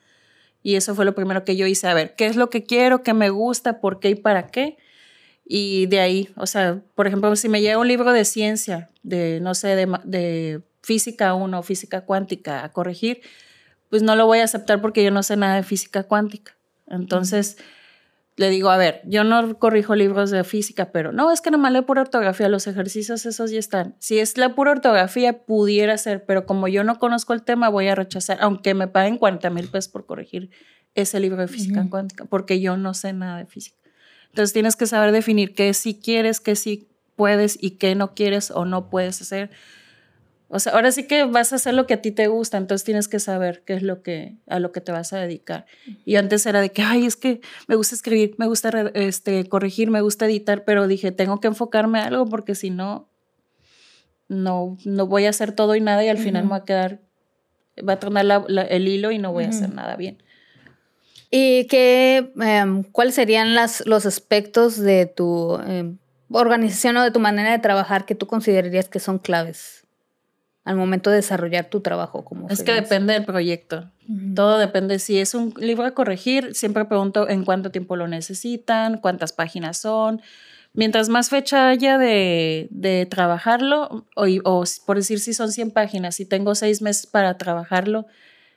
Y 0.61 0.75
eso 0.75 0.95
fue 0.95 1.05
lo 1.05 1.15
primero 1.15 1.45
que 1.45 1.55
yo 1.55 1.65
hice, 1.67 1.87
a 1.87 1.93
ver, 1.93 2.15
¿qué 2.15 2.25
es 2.25 2.35
lo 2.35 2.49
que 2.49 2.63
quiero, 2.63 3.03
qué 3.03 3.13
me 3.13 3.29
gusta, 3.29 3.79
por 3.79 3.99
qué 3.99 4.09
y 4.09 4.15
para 4.15 4.47
qué? 4.47 4.77
Y 5.45 5.87
de 5.87 5.99
ahí, 5.99 6.29
o 6.35 6.45
sea, 6.45 6.81
por 6.95 7.07
ejemplo, 7.07 7.35
si 7.35 7.49
me 7.49 7.61
llega 7.61 7.77
un 7.77 7.87
libro 7.87 8.11
de 8.11 8.25
ciencia, 8.25 8.89
de, 9.03 9.39
no 9.41 9.55
sé, 9.55 9.69
de, 9.75 9.87
de 10.03 10.61
física 10.81 11.33
1 11.33 11.59
o 11.59 11.63
física 11.63 12.01
cuántica 12.01 12.63
a 12.63 12.71
corregir, 12.71 13.21
pues 13.89 14.03
no 14.03 14.15
lo 14.15 14.25
voy 14.27 14.39
a 14.39 14.43
aceptar 14.43 14.81
porque 14.81 15.03
yo 15.03 15.11
no 15.11 15.23
sé 15.23 15.37
nada 15.37 15.55
de 15.55 15.63
física 15.63 16.03
cuántica. 16.03 16.55
Entonces, 16.87 17.57
le 18.39 18.49
digo, 18.49 18.69
a 18.69 18.77
ver, 18.77 19.01
yo 19.03 19.25
no 19.25 19.59
corrijo 19.59 19.95
libros 19.95 20.31
de 20.31 20.45
física, 20.45 20.93
pero 20.93 21.11
no, 21.11 21.29
es 21.29 21.41
que 21.41 21.51
nomás 21.51 21.73
leo 21.73 21.85
pura 21.85 22.03
ortografía, 22.03 22.47
los 22.47 22.67
ejercicios 22.67 23.25
esos 23.25 23.51
ya 23.51 23.59
están. 23.59 23.97
Si 23.99 24.17
es 24.17 24.37
la 24.37 24.55
pura 24.55 24.71
ortografía, 24.71 25.43
pudiera 25.45 25.97
ser, 25.97 26.23
pero 26.23 26.45
como 26.45 26.69
yo 26.69 26.85
no 26.85 26.99
conozco 26.99 27.33
el 27.33 27.43
tema, 27.43 27.67
voy 27.67 27.89
a 27.89 27.95
rechazar, 27.95 28.37
aunque 28.39 28.73
me 28.73 28.87
paguen 28.87 29.17
40 29.17 29.49
mil 29.49 29.67
pesos 29.67 29.91
por 29.91 30.05
corregir 30.05 30.51
ese 30.95 31.19
libro 31.19 31.41
de 31.41 31.49
física 31.49 31.85
cuántica, 31.89 32.23
porque 32.23 32.61
yo 32.61 32.77
no 32.77 32.93
sé 32.93 33.11
nada 33.11 33.39
de 33.39 33.45
física. 33.45 33.75
Entonces 34.29 34.53
tienes 34.53 34.77
que 34.77 34.87
saber 34.87 35.11
definir 35.11 35.53
qué 35.53 35.73
sí 35.73 35.99
quieres, 36.01 36.39
qué 36.39 36.55
sí 36.55 36.87
puedes 37.17 37.61
y 37.61 37.71
qué 37.71 37.93
no 37.93 38.13
quieres 38.13 38.51
o 38.51 38.63
no 38.63 38.89
puedes 38.89 39.21
hacer. 39.21 39.49
O 40.51 40.59
sea, 40.59 40.73
ahora 40.73 40.91
sí 40.91 41.03
que 41.03 41.25
vas 41.25 41.53
a 41.53 41.57
hacer 41.57 41.75
lo 41.75 41.85
que 41.85 41.93
a 41.93 42.01
ti 42.01 42.11
te 42.11 42.27
gusta, 42.27 42.57
entonces 42.57 42.83
tienes 42.83 43.07
que 43.07 43.19
saber 43.19 43.61
qué 43.65 43.75
es 43.75 43.83
lo 43.83 44.01
que 44.01 44.35
a 44.47 44.59
lo 44.59 44.71
que 44.71 44.81
te 44.81 44.91
vas 44.91 45.13
a 45.13 45.19
dedicar. 45.19 45.67
Y 46.05 46.15
antes 46.15 46.43
era 46.47 46.59
de 46.59 46.71
que, 46.71 46.81
ay, 46.81 47.05
es 47.05 47.15
que 47.15 47.39
me 47.67 47.75
gusta 47.75 47.93
escribir, 47.93 48.33
me 48.39 48.47
gusta 48.47 48.69
este, 48.95 49.47
corregir, 49.47 49.91
me 49.91 50.01
gusta 50.01 50.25
editar, 50.25 50.65
pero 50.65 50.87
dije, 50.87 51.11
tengo 51.11 51.39
que 51.39 51.49
enfocarme 51.49 51.99
a 51.99 52.07
algo 52.07 52.25
porque 52.25 52.55
si 52.55 52.71
no, 52.71 53.07
no, 54.27 54.75
no 54.85 55.05
voy 55.05 55.27
a 55.27 55.29
hacer 55.29 55.51
todo 55.51 55.75
y 55.75 55.81
nada 55.81 56.03
y 56.03 56.07
al 56.07 56.17
final 56.17 56.45
me 56.45 56.49
va 56.49 56.55
a 56.57 56.65
quedar, 56.65 56.99
va 57.87 57.93
a 57.93 57.99
tronar 57.99 58.45
el 58.47 58.87
hilo 58.87 59.11
y 59.11 59.19
no 59.19 59.31
voy 59.31 59.43
a 59.43 59.49
hacer 59.49 59.71
nada 59.71 59.95
bien. 59.97 60.23
¿Y 61.29 61.67
qué, 61.67 62.31
em, 62.41 62.81
cuáles 62.81 63.13
serían 63.13 63.53
las, 63.53 63.85
los 63.85 64.07
aspectos 64.07 64.79
de 64.79 65.05
tu 65.05 65.59
em, 65.67 65.99
organización 66.31 66.97
o 66.97 67.03
de 67.03 67.11
tu 67.11 67.19
manera 67.19 67.51
de 67.51 67.59
trabajar 67.59 68.07
que 68.07 68.15
tú 68.15 68.25
considerarías 68.25 68.89
que 68.89 68.99
son 68.99 69.19
claves 69.19 69.78
al 70.63 70.75
momento 70.75 71.09
de 71.09 71.17
desarrollar 71.17 71.69
tu 71.69 71.81
trabajo 71.81 72.23
como 72.23 72.47
Es 72.49 72.63
que 72.63 72.73
depende 72.73 73.13
del 73.13 73.25
proyecto. 73.25 73.89
Todo 74.35 74.57
depende. 74.57 74.99
Si 74.99 75.19
es 75.19 75.33
un 75.33 75.53
libro 75.57 75.85
a 75.85 75.91
corregir, 75.91 76.53
siempre 76.55 76.85
pregunto 76.85 77.29
en 77.29 77.45
cuánto 77.45 77.71
tiempo 77.71 77.95
lo 77.95 78.07
necesitan, 78.07 78.97
cuántas 78.97 79.33
páginas 79.33 79.77
son. 79.77 80.21
Mientras 80.73 81.09
más 81.09 81.29
fecha 81.29 81.69
haya 81.69 81.97
de, 81.97 82.67
de 82.71 83.05
trabajarlo, 83.07 84.05
o, 84.15 84.25
o, 84.43 84.63
por 84.85 84.97
decir 84.97 85.19
si 85.19 85.33
son 85.33 85.51
100 85.51 85.71
páginas, 85.71 86.15
si 86.15 86.25
tengo 86.25 86.53
seis 86.55 86.81
meses 86.81 87.07
para 87.07 87.37
trabajarlo, 87.37 88.05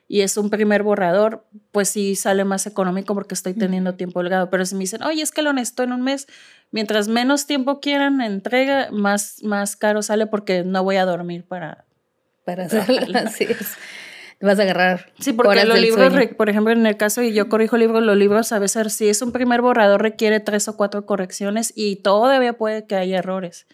y 0.07 0.21
es 0.21 0.37
un 0.37 0.49
primer 0.49 0.83
borrador, 0.83 1.45
pues 1.71 1.89
sí 1.89 2.15
sale 2.15 2.45
más 2.45 2.67
económico 2.67 3.15
porque 3.15 3.33
estoy 3.33 3.53
teniendo 3.53 3.95
tiempo 3.95 4.19
holgado. 4.19 4.49
Pero 4.49 4.65
si 4.65 4.75
me 4.75 4.81
dicen, 4.81 5.01
oye, 5.01 5.21
es 5.21 5.31
que 5.31 5.41
lo 5.41 5.53
necesito 5.53 5.83
en 5.83 5.93
un 5.93 6.01
mes, 6.01 6.27
mientras 6.71 7.07
menos 7.07 7.47
tiempo 7.47 7.79
quieran 7.79 8.21
entrega, 8.21 8.89
más, 8.91 9.41
más 9.43 9.75
caro 9.75 10.01
sale 10.03 10.27
porque 10.27 10.63
no 10.63 10.83
voy 10.83 10.97
a 10.97 11.05
dormir 11.05 11.45
para, 11.45 11.85
para 12.45 12.65
hacerlo. 12.65 13.19
Así 13.19 13.45
es. 13.45 13.77
Vas 14.41 14.59
a 14.59 14.63
agarrar. 14.63 15.13
Sí, 15.19 15.31
porque 15.31 15.63
los 15.63 15.79
libros, 15.79 16.11
por 16.35 16.49
ejemplo, 16.49 16.73
en 16.73 16.85
el 16.85 16.97
caso 16.97 17.21
y 17.21 17.33
yo 17.33 17.47
corrijo 17.47 17.77
libros, 17.77 18.03
los 18.03 18.17
libros 18.17 18.51
a 18.51 18.59
veces, 18.59 18.93
si 18.93 19.07
es 19.07 19.21
un 19.21 19.31
primer 19.31 19.61
borrador, 19.61 20.01
requiere 20.01 20.41
tres 20.41 20.67
o 20.67 20.75
cuatro 20.75 21.05
correcciones 21.05 21.71
y 21.75 21.97
todavía 21.97 22.53
puede 22.53 22.85
que 22.85 22.95
haya 22.95 23.19
errores. 23.19 23.67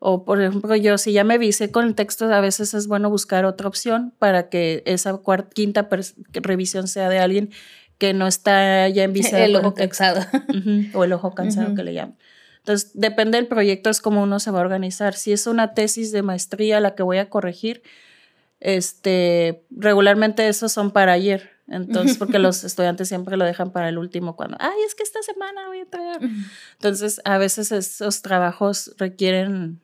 O, 0.00 0.24
por 0.24 0.42
ejemplo, 0.42 0.74
yo 0.74 0.98
si 0.98 1.12
ya 1.12 1.22
me 1.22 1.38
vise 1.38 1.70
con 1.70 1.86
el 1.86 1.94
texto, 1.94 2.24
a 2.32 2.40
veces 2.40 2.74
es 2.74 2.88
bueno 2.88 3.08
buscar 3.08 3.44
otra 3.44 3.68
opción 3.68 4.12
para 4.18 4.48
que 4.48 4.82
esa 4.86 5.16
cuarta, 5.18 5.50
quinta 5.54 5.88
revisión 6.32 6.88
sea 6.88 7.08
de 7.08 7.20
alguien 7.20 7.50
que 7.98 8.12
no 8.12 8.26
está 8.26 8.88
ya 8.88 9.04
en 9.04 9.12
visa. 9.12 9.38
El 9.44 9.54
ojo 9.54 9.74
cansado. 9.74 10.26
o 10.94 11.04
el 11.04 11.12
ojo 11.12 11.32
cansado 11.36 11.76
que 11.76 11.84
le 11.84 11.94
llaman. 11.94 12.16
Entonces, 12.62 12.92
depende 12.94 13.38
del 13.38 13.48
proyecto, 13.48 13.90
es 13.90 14.00
como 14.00 14.22
uno 14.22 14.38
se 14.38 14.52
va 14.52 14.60
a 14.60 14.62
organizar. 14.62 15.14
Si 15.14 15.32
es 15.32 15.48
una 15.48 15.74
tesis 15.74 16.12
de 16.12 16.22
maestría 16.22 16.78
la 16.78 16.94
que 16.94 17.02
voy 17.02 17.18
a 17.18 17.28
corregir, 17.28 17.82
este, 18.60 19.64
regularmente 19.70 20.46
esos 20.46 20.70
son 20.70 20.92
para 20.92 21.12
ayer. 21.12 21.50
Entonces, 21.66 22.16
porque 22.16 22.38
los 22.38 22.62
estudiantes 22.62 23.08
siempre 23.08 23.36
lo 23.36 23.44
dejan 23.44 23.72
para 23.72 23.88
el 23.88 23.98
último 23.98 24.36
cuando, 24.36 24.56
ay, 24.60 24.78
es 24.86 24.94
que 24.94 25.02
esta 25.02 25.22
semana 25.22 25.66
voy 25.66 25.80
a 25.80 25.86
traer. 25.86 26.20
Entonces, 26.74 27.20
a 27.24 27.36
veces 27.38 27.72
esos 27.72 28.22
trabajos 28.22 28.94
requieren 28.96 29.80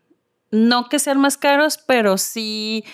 no 0.52 0.88
que 0.88 1.00
sean 1.00 1.18
más 1.18 1.36
caros, 1.36 1.78
pero 1.78 2.16
sí 2.16 2.84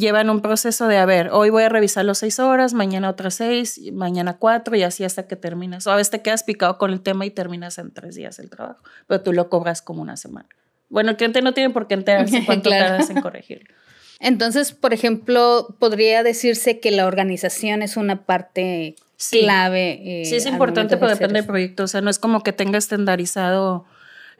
llevan 0.00 0.30
un 0.30 0.40
proceso 0.40 0.88
de, 0.88 0.96
a 0.96 1.06
ver, 1.06 1.28
hoy 1.30 1.50
voy 1.50 1.62
a 1.62 1.68
revisar 1.68 2.04
los 2.04 2.18
seis 2.18 2.40
horas, 2.40 2.74
mañana 2.74 3.08
otras 3.08 3.34
seis, 3.34 3.80
mañana 3.92 4.38
cuatro 4.38 4.74
y 4.74 4.82
así 4.82 5.04
hasta 5.04 5.28
que 5.28 5.36
terminas. 5.36 5.86
O 5.86 5.92
a 5.92 5.96
veces 5.96 6.10
te 6.10 6.22
quedas 6.22 6.42
picado 6.42 6.78
con 6.78 6.90
el 6.90 7.00
tema 7.00 7.24
y 7.26 7.30
terminas 7.30 7.78
en 7.78 7.92
tres 7.92 8.16
días 8.16 8.40
el 8.40 8.50
trabajo, 8.50 8.82
pero 9.06 9.22
tú 9.22 9.32
lo 9.32 9.48
cobras 9.48 9.82
como 9.82 10.02
una 10.02 10.16
semana. 10.16 10.48
Bueno, 10.88 11.10
el 11.10 11.16
cliente 11.16 11.40
no 11.42 11.54
tiene 11.54 11.70
por 11.70 11.86
qué 11.86 11.94
enterarse 11.94 12.42
cuánto 12.46 12.70
tardas 12.70 13.10
en 13.10 13.20
corregirlo. 13.20 13.72
Entonces, 14.20 14.72
por 14.72 14.92
ejemplo, 14.92 15.76
podría 15.78 16.22
decirse 16.22 16.80
que 16.80 16.90
la 16.90 17.06
organización 17.06 17.80
es 17.82 17.96
una 17.96 18.26
parte 18.26 18.96
clave. 19.30 20.22
Eh, 20.22 20.24
sí, 20.26 20.36
es 20.36 20.46
importante, 20.46 20.96
pero 20.96 21.10
depende 21.10 21.40
del 21.40 21.46
proyecto. 21.46 21.84
O 21.84 21.88
sea, 21.88 22.00
no 22.00 22.10
es 22.10 22.18
como 22.18 22.42
que 22.42 22.52
tenga 22.52 22.76
estandarizado. 22.76 23.86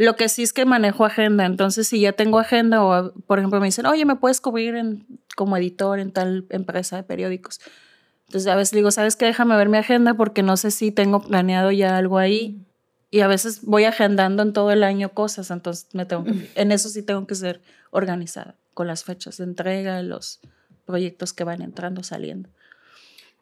Lo 0.01 0.17
que 0.17 0.31
sí 0.31 0.43
es 0.43 0.55
que 0.55 0.65
manejo 0.65 1.05
agenda. 1.05 1.45
Entonces, 1.45 1.87
si 1.87 2.01
ya 2.01 2.13
tengo 2.13 2.39
agenda 2.39 2.83
o, 2.83 3.13
por 3.27 3.39
ejemplo, 3.39 3.61
me 3.61 3.67
dicen, 3.67 3.85
oye, 3.85 4.07
¿me 4.07 4.17
puedes 4.17 4.41
cubrir 4.41 4.75
en, 4.75 5.07
como 5.37 5.59
editor 5.59 5.99
en 5.99 6.11
tal 6.11 6.47
empresa 6.49 6.97
de 6.97 7.03
periódicos? 7.03 7.61
Entonces, 8.27 8.51
a 8.51 8.57
veces 8.57 8.73
digo, 8.73 8.91
¿sabes 8.93 9.15
qué? 9.17 9.27
Déjame 9.27 9.57
ver 9.57 9.69
mi 9.69 9.77
agenda 9.77 10.15
porque 10.15 10.43
no 10.43 10.57
sé 10.57 10.71
si 10.71 10.91
tengo 10.91 11.21
planeado 11.21 11.71
ya 11.71 11.99
algo 11.99 12.17
ahí. 12.17 12.65
Y 13.11 13.21
a 13.21 13.27
veces 13.27 13.61
voy 13.63 13.85
agendando 13.85 14.43
en 14.43 14.55
todo 14.55 14.71
el 14.71 14.85
año 14.85 15.13
cosas. 15.13 15.51
Entonces, 15.51 15.87
me 15.93 16.07
tengo 16.07 16.25
en 16.55 16.73
eso 16.73 16.89
sí 16.89 17.03
tengo 17.03 17.27
que 17.27 17.35
ser 17.35 17.61
organizada 17.91 18.57
con 18.73 18.87
las 18.87 19.05
fechas 19.05 19.37
de 19.37 19.45
entrega, 19.45 20.01
los 20.01 20.41
proyectos 20.87 21.35
que 21.35 21.45
van 21.45 21.61
entrando, 21.61 22.03
saliendo. 22.03 22.49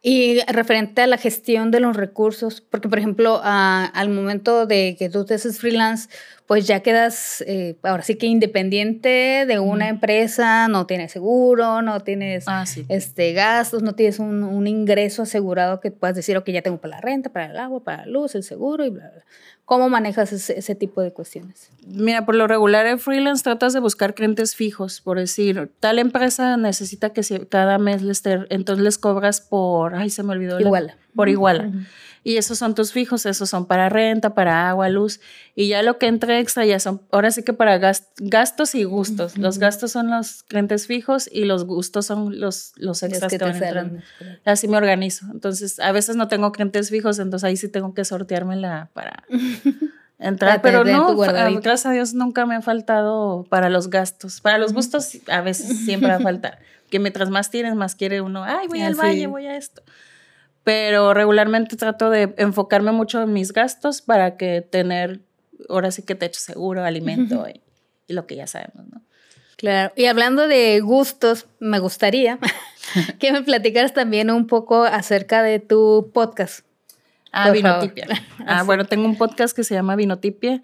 Y 0.01 0.39
referente 0.47 1.01
a 1.01 1.07
la 1.07 1.17
gestión 1.17 1.71
de 1.71 1.81
los 1.81 1.97
recursos, 1.97 2.61
porque 2.61 2.87
por 2.87 2.99
ejemplo, 2.99 3.41
al 3.43 4.09
momento 4.09 4.65
de 4.65 4.95
que 4.97 5.09
tú 5.09 5.25
te 5.25 5.33
haces 5.33 5.59
freelance, 5.59 6.07
pues 6.47 6.65
ya 6.65 6.79
quedas 6.79 7.43
eh, 7.45 7.77
ahora 7.83 8.01
sí 8.01 8.15
que 8.15 8.25
independiente 8.25 9.45
de 9.45 9.59
una 9.59 9.89
empresa, 9.89 10.69
no 10.69 10.87
tienes 10.87 11.11
seguro, 11.11 11.81
no 11.81 11.99
tienes 11.99 12.45
ah, 12.47 12.63
este, 12.87 13.33
gastos, 13.33 13.83
no 13.83 13.93
tienes 13.93 14.19
un, 14.19 14.43
un, 14.43 14.67
ingreso 14.67 15.23
asegurado 15.23 15.81
que 15.81 15.91
puedas 15.91 16.15
decir, 16.15 16.37
ok, 16.37 16.49
ya 16.49 16.61
tengo 16.61 16.77
para 16.77 16.95
la 16.95 17.01
renta, 17.01 17.31
para 17.31 17.51
el 17.51 17.57
agua, 17.57 17.83
para 17.83 18.05
la 18.05 18.11
luz, 18.11 18.35
el 18.35 18.43
seguro 18.43 18.85
y 18.85 18.89
bla, 18.89 19.11
bla. 19.11 19.25
¿Cómo 19.69 19.87
manejas 19.87 20.33
ese, 20.33 20.73
tipo 20.73 20.99
de 21.03 21.13
cuestiones? 21.13 21.69
Mira, 21.85 22.25
por 22.25 22.33
lo 22.33 22.47
regular 22.47 22.87
en 22.87 22.97
freelance 22.97 23.43
tratas 23.43 23.71
de 23.71 23.79
buscar 23.79 24.15
clientes 24.15 24.55
fijos, 24.55 24.99
por 24.99 25.19
decir, 25.19 25.69
tal 25.79 25.99
empresa 25.99 26.57
necesita 26.57 27.11
que 27.11 27.21
cada 27.47 27.77
mes 27.77 28.01
les 28.01 28.17
esté, 28.17 28.47
entonces 28.49 28.83
les 28.83 28.97
cobras 28.97 29.41
por, 29.41 29.93
ay, 29.93 30.09
se 30.09 30.23
me 30.23 30.31
olvidó. 30.31 30.59
Igual. 30.59 30.95
por 31.13 31.29
igual 31.29 31.85
y 32.29 32.37
esos 32.37 32.59
son 32.59 32.75
tus 32.75 32.91
fijos, 32.91 33.25
esos 33.25 33.49
son 33.49 33.65
para 33.65 33.89
renta, 33.89 34.35
para 34.35 34.69
agua, 34.69 34.87
luz, 34.89 35.19
y 35.55 35.69
ya 35.69 35.81
lo 35.81 35.97
que 35.97 36.05
entra 36.05 36.37
extra 36.39 36.63
ya 36.63 36.79
son, 36.79 37.01
ahora 37.11 37.31
sí 37.31 37.41
que 37.41 37.53
para 37.53 37.79
gastos 38.19 38.75
y 38.75 38.83
gustos. 38.83 39.35
Los 39.35 39.57
gastos 39.57 39.93
son 39.93 40.11
los 40.11 40.43
clientes 40.43 40.85
fijos 40.85 41.27
y 41.31 41.45
los 41.45 41.65
gustos 41.65 42.05
son 42.05 42.39
los, 42.39 42.73
los 42.75 43.01
extras 43.01 43.31
que, 43.31 43.39
van 43.39 44.03
Así 44.45 44.67
me 44.67 44.77
organizo. 44.77 45.25
Entonces, 45.31 45.79
a 45.79 45.91
veces 45.91 46.17
no 46.17 46.27
tengo 46.27 46.51
clientes 46.51 46.91
fijos, 46.91 47.17
entonces 47.17 47.45
ahí 47.45 47.57
sí 47.57 47.67
tengo 47.67 47.95
que 47.95 48.05
sorteármela 48.05 48.91
para 48.93 49.23
entrar, 50.19 50.61
pero 50.61 50.83
no, 50.83 51.17
gracias 51.17 51.87
a 51.87 51.91
Dios 51.93 52.13
nunca 52.13 52.45
me 52.45 52.57
ha 52.57 52.61
faltado 52.61 53.47
para 53.49 53.71
los 53.71 53.89
gastos. 53.89 54.39
Para 54.39 54.59
los 54.59 54.73
gustos 54.73 55.17
a 55.29 55.41
veces 55.41 55.79
siempre 55.79 56.09
va 56.09 56.17
a 56.17 56.21
faltar. 56.21 56.59
Que 56.91 56.99
mientras 56.99 57.31
más 57.31 57.49
tienes, 57.49 57.73
más 57.73 57.95
quiere 57.95 58.21
uno, 58.21 58.43
ay, 58.43 58.67
voy 58.67 58.81
al 58.81 58.93
valle, 58.93 59.25
voy 59.25 59.47
a 59.47 59.57
esto 59.57 59.81
pero 60.63 61.13
regularmente 61.13 61.75
trato 61.75 62.09
de 62.09 62.33
enfocarme 62.37 62.91
mucho 62.91 63.21
en 63.21 63.33
mis 63.33 63.53
gastos 63.53 64.01
para 64.01 64.37
que 64.37 64.61
tener, 64.61 65.21
ahora 65.69 65.91
sí 65.91 66.03
que 66.03 66.15
te 66.15 66.25
echo 66.25 66.39
seguro, 66.39 66.83
alimento 66.83 67.47
y, 67.47 67.61
lo 68.11 68.25
que 68.25 68.35
ya 68.35 68.47
sabemos, 68.47 68.87
¿no? 68.91 69.01
Claro, 69.55 69.93
y 69.95 70.05
hablando 70.05 70.47
de 70.47 70.79
gustos, 70.79 71.47
me 71.59 71.79
gustaría 71.79 72.39
que 73.19 73.31
me 73.31 73.41
platicaras 73.41 73.93
también 73.93 74.31
un 74.31 74.47
poco 74.47 74.83
acerca 74.83 75.43
de 75.43 75.59
tu 75.59 76.11
podcast. 76.13 76.65
Ah, 77.31 77.51
Vinotipia. 77.51 78.07
Ah, 78.47 78.63
bueno, 78.63 78.85
tengo 78.85 79.05
un 79.05 79.15
podcast 79.15 79.55
que 79.55 79.63
se 79.63 79.75
llama 79.75 79.95
Vinotipia, 79.95 80.63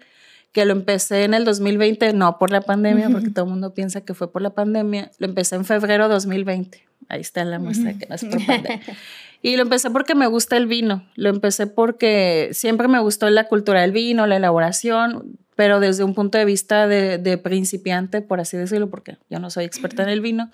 que 0.50 0.64
lo 0.64 0.72
empecé 0.72 1.24
en 1.24 1.34
el 1.34 1.44
2020, 1.44 2.14
no 2.14 2.38
por 2.38 2.50
la 2.50 2.62
pandemia, 2.62 3.10
porque 3.10 3.30
todo 3.30 3.44
el 3.44 3.50
mundo 3.50 3.74
piensa 3.74 4.00
que 4.00 4.14
fue 4.14 4.32
por 4.32 4.42
la 4.42 4.50
pandemia. 4.50 5.10
Lo 5.18 5.26
empecé 5.26 5.54
en 5.54 5.64
febrero 5.64 6.08
de 6.08 6.14
2020. 6.14 6.84
Ahí 7.08 7.20
está 7.20 7.44
la 7.44 7.58
muestra 7.58 7.96
que 7.96 8.06
no 8.06 8.14
es 8.14 8.24
por 8.24 8.44
pandemia. 8.44 8.80
Y 9.42 9.56
lo 9.56 9.62
empecé 9.62 9.90
porque 9.90 10.14
me 10.14 10.26
gusta 10.26 10.56
el 10.56 10.66
vino, 10.66 11.06
lo 11.14 11.28
empecé 11.28 11.66
porque 11.66 12.50
siempre 12.52 12.88
me 12.88 12.98
gustó 13.00 13.28
la 13.30 13.44
cultura 13.44 13.82
del 13.82 13.92
vino, 13.92 14.26
la 14.26 14.36
elaboración, 14.36 15.38
pero 15.54 15.80
desde 15.80 16.04
un 16.04 16.14
punto 16.14 16.38
de 16.38 16.44
vista 16.44 16.86
de, 16.86 17.38
principiante, 17.38 18.22
por 18.22 18.40
así 18.40 18.56
decirlo, 18.56 18.90
porque 18.90 19.18
yo 19.30 19.38
no 19.38 19.50
soy 19.50 19.64
experta 19.64 20.02
en 20.02 20.10
el 20.10 20.20
vino. 20.20 20.50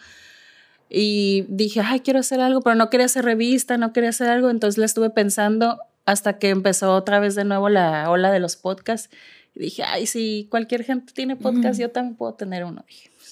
Y 0.88 1.47
dije, 1.49 1.81
ay, 1.83 2.01
quiero 2.01 2.21
hacer 2.21 2.40
algo, 2.40 2.61
pero 2.61 2.77
no 2.77 2.90
quería 2.90 3.07
hacer 3.07 3.25
revista, 3.25 3.79
no 3.79 3.92
quería 3.92 4.11
hacer 4.11 4.29
algo, 4.29 4.51
entonces 4.51 4.79
le 4.79 4.85
estuve 4.85 5.11
pensando 5.11 5.79
hasta 6.05 6.38
que 6.38 6.51
empezó 6.51 6.95
otra 6.95 7.18
vez 7.18 7.35
de 7.35 7.45
nuevo 7.45 7.68
la 7.68 8.11
ola 8.11 8.31
de 8.31 8.40
los 8.40 8.57
podcasts. 8.57 9.11
Y 9.55 9.61
dije, 9.61 9.83
ay, 9.85 10.07
si 10.07 10.49
cualquier 10.51 10.85
gente 10.85 11.12
tiene 11.12 11.37
podcast, 11.37 11.81
yo 11.81 11.90
también 11.90 12.16
puedo 12.16 12.35
tener 12.35 12.64
uno. 12.64 12.85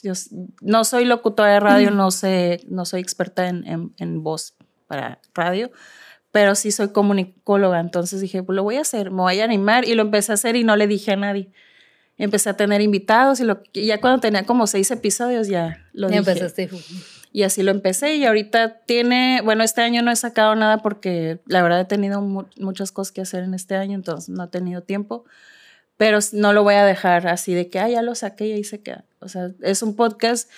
yo 0.02 0.12
no 0.60 0.84
soy 0.84 1.04
locutora 1.04 1.52
de 1.52 1.60
radio, 1.60 1.90
no 1.90 2.10
sé, 2.10 2.62
no 2.68 2.84
soy 2.84 3.00
experta 3.00 3.48
en, 3.48 3.66
en, 3.66 3.92
en 3.98 4.22
voz 4.22 4.54
para 4.90 5.20
radio, 5.34 5.70
pero 6.32 6.56
sí 6.56 6.72
soy 6.72 6.88
comunicóloga, 6.88 7.78
entonces 7.78 8.20
dije, 8.20 8.42
pues 8.42 8.56
lo 8.56 8.64
voy 8.64 8.76
a 8.76 8.80
hacer, 8.80 9.12
me 9.12 9.22
voy 9.22 9.38
a 9.38 9.44
animar 9.44 9.86
y 9.86 9.94
lo 9.94 10.02
empecé 10.02 10.32
a 10.32 10.34
hacer 10.34 10.56
y 10.56 10.64
no 10.64 10.74
le 10.74 10.88
dije 10.88 11.12
a 11.12 11.16
nadie. 11.16 11.52
Empecé 12.18 12.50
a 12.50 12.56
tener 12.56 12.80
invitados 12.80 13.38
y 13.38 13.44
lo, 13.44 13.62
ya 13.72 14.00
cuando 14.00 14.20
tenía 14.20 14.44
como 14.44 14.66
seis 14.66 14.90
episodios 14.90 15.46
ya 15.46 15.86
lo 15.92 16.08
dije. 16.08 16.18
Empezaste. 16.18 16.68
Y 17.32 17.44
así 17.44 17.62
lo 17.62 17.70
empecé 17.70 18.16
y 18.16 18.24
ahorita 18.24 18.80
tiene, 18.84 19.40
bueno, 19.44 19.62
este 19.62 19.80
año 19.82 20.02
no 20.02 20.10
he 20.10 20.16
sacado 20.16 20.56
nada 20.56 20.78
porque 20.78 21.38
la 21.46 21.62
verdad 21.62 21.82
he 21.82 21.84
tenido 21.84 22.20
muchas 22.20 22.90
cosas 22.90 23.12
que 23.12 23.20
hacer 23.20 23.44
en 23.44 23.54
este 23.54 23.76
año, 23.76 23.94
entonces 23.94 24.28
no 24.28 24.42
he 24.42 24.48
tenido 24.48 24.82
tiempo, 24.82 25.24
pero 25.96 26.18
no 26.32 26.52
lo 26.52 26.64
voy 26.64 26.74
a 26.74 26.84
dejar 26.84 27.28
así 27.28 27.54
de 27.54 27.70
que, 27.70 27.78
ah, 27.78 27.88
ya 27.88 28.02
lo 28.02 28.16
saqué 28.16 28.48
y 28.48 28.52
ahí 28.54 28.64
se 28.64 28.82
queda. 28.82 29.04
O 29.20 29.28
sea, 29.28 29.52
es 29.62 29.84
un 29.84 29.94
podcast 29.94 30.50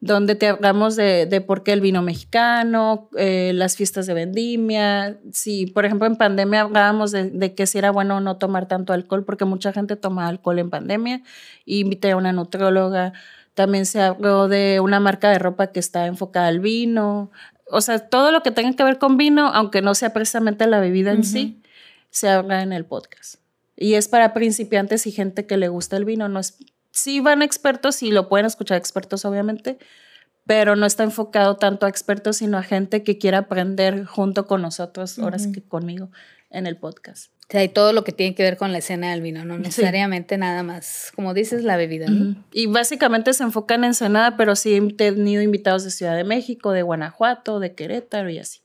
donde 0.00 0.36
te 0.36 0.46
hablamos 0.46 0.94
de, 0.94 1.26
de 1.26 1.40
por 1.40 1.64
qué 1.64 1.72
el 1.72 1.80
vino 1.80 2.02
mexicano, 2.02 3.08
eh, 3.16 3.50
las 3.54 3.76
fiestas 3.76 4.06
de 4.06 4.14
vendimia. 4.14 5.18
Si, 5.32 5.66
por 5.66 5.84
ejemplo, 5.84 6.06
en 6.06 6.16
pandemia 6.16 6.60
hablábamos 6.62 7.10
de, 7.10 7.30
de, 7.30 7.54
que 7.54 7.66
si 7.66 7.78
era 7.78 7.90
bueno 7.90 8.20
no 8.20 8.36
tomar 8.36 8.68
tanto 8.68 8.92
alcohol, 8.92 9.24
porque 9.24 9.44
mucha 9.44 9.72
gente 9.72 9.96
toma 9.96 10.28
alcohol 10.28 10.60
en 10.60 10.70
pandemia. 10.70 11.22
Y 11.64 11.80
invité 11.80 12.12
a 12.12 12.16
una 12.16 12.32
nutrióloga. 12.32 13.12
También 13.54 13.86
se 13.86 14.00
habló 14.00 14.46
de 14.46 14.78
una 14.80 15.00
marca 15.00 15.30
de 15.30 15.40
ropa 15.40 15.68
que 15.68 15.80
está 15.80 16.06
enfocada 16.06 16.46
al 16.46 16.60
vino. 16.60 17.32
O 17.66 17.80
sea, 17.80 17.98
todo 17.98 18.30
lo 18.30 18.42
que 18.42 18.52
tenga 18.52 18.76
que 18.76 18.84
ver 18.84 18.98
con 18.98 19.16
vino, 19.16 19.48
aunque 19.48 19.82
no 19.82 19.96
sea 19.96 20.12
precisamente 20.12 20.66
la 20.68 20.78
bebida 20.78 21.10
en 21.10 21.24
sí, 21.24 21.60
se 22.10 22.28
habla 22.28 22.62
en 22.62 22.72
el 22.72 22.84
podcast. 22.84 23.40
Y 23.76 23.94
es 23.94 24.06
para 24.06 24.32
principiantes 24.32 25.06
y 25.08 25.12
gente 25.12 25.46
que 25.46 25.56
le 25.56 25.68
gusta 25.68 25.96
el 25.96 26.04
vino, 26.04 26.28
no 26.28 26.38
es 26.38 26.56
sí 26.90 27.20
van 27.20 27.42
expertos 27.42 28.02
y 28.02 28.10
lo 28.10 28.28
pueden 28.28 28.46
escuchar 28.46 28.78
expertos, 28.78 29.24
obviamente, 29.24 29.78
pero 30.46 30.76
no 30.76 30.86
está 30.86 31.04
enfocado 31.04 31.56
tanto 31.56 31.86
a 31.86 31.88
expertos, 31.88 32.38
sino 32.38 32.56
a 32.56 32.62
gente 32.62 33.02
que 33.02 33.18
quiera 33.18 33.38
aprender 33.38 34.06
junto 34.06 34.46
con 34.46 34.62
nosotros, 34.62 35.18
ahora 35.18 35.38
sí 35.38 35.52
que 35.52 35.62
conmigo, 35.62 36.10
en 36.50 36.66
el 36.66 36.78
podcast. 36.78 37.32
O 37.48 37.50
sea, 37.50 37.60
hay 37.60 37.68
todo 37.68 37.92
lo 37.92 38.04
que 38.04 38.12
tiene 38.12 38.34
que 38.34 38.42
ver 38.42 38.56
con 38.56 38.72
la 38.72 38.78
escena 38.78 39.10
del 39.10 39.22
vino, 39.22 39.44
no 39.44 39.58
necesariamente 39.58 40.36
nada 40.36 40.62
más, 40.62 41.12
como 41.14 41.32
dices, 41.34 41.64
la 41.64 41.76
bebida. 41.76 42.06
Y 42.52 42.66
básicamente 42.66 43.32
se 43.32 43.42
enfocan 43.42 43.80
en 43.80 43.88
Ensenada, 43.88 44.36
pero 44.36 44.54
sí 44.54 44.74
he 44.74 44.92
tenido 44.92 45.42
invitados 45.42 45.84
de 45.84 45.90
Ciudad 45.90 46.16
de 46.16 46.24
México, 46.24 46.72
de 46.72 46.82
Guanajuato, 46.82 47.58
de 47.58 47.74
Querétaro 47.74 48.28
y 48.28 48.38
así. 48.38 48.60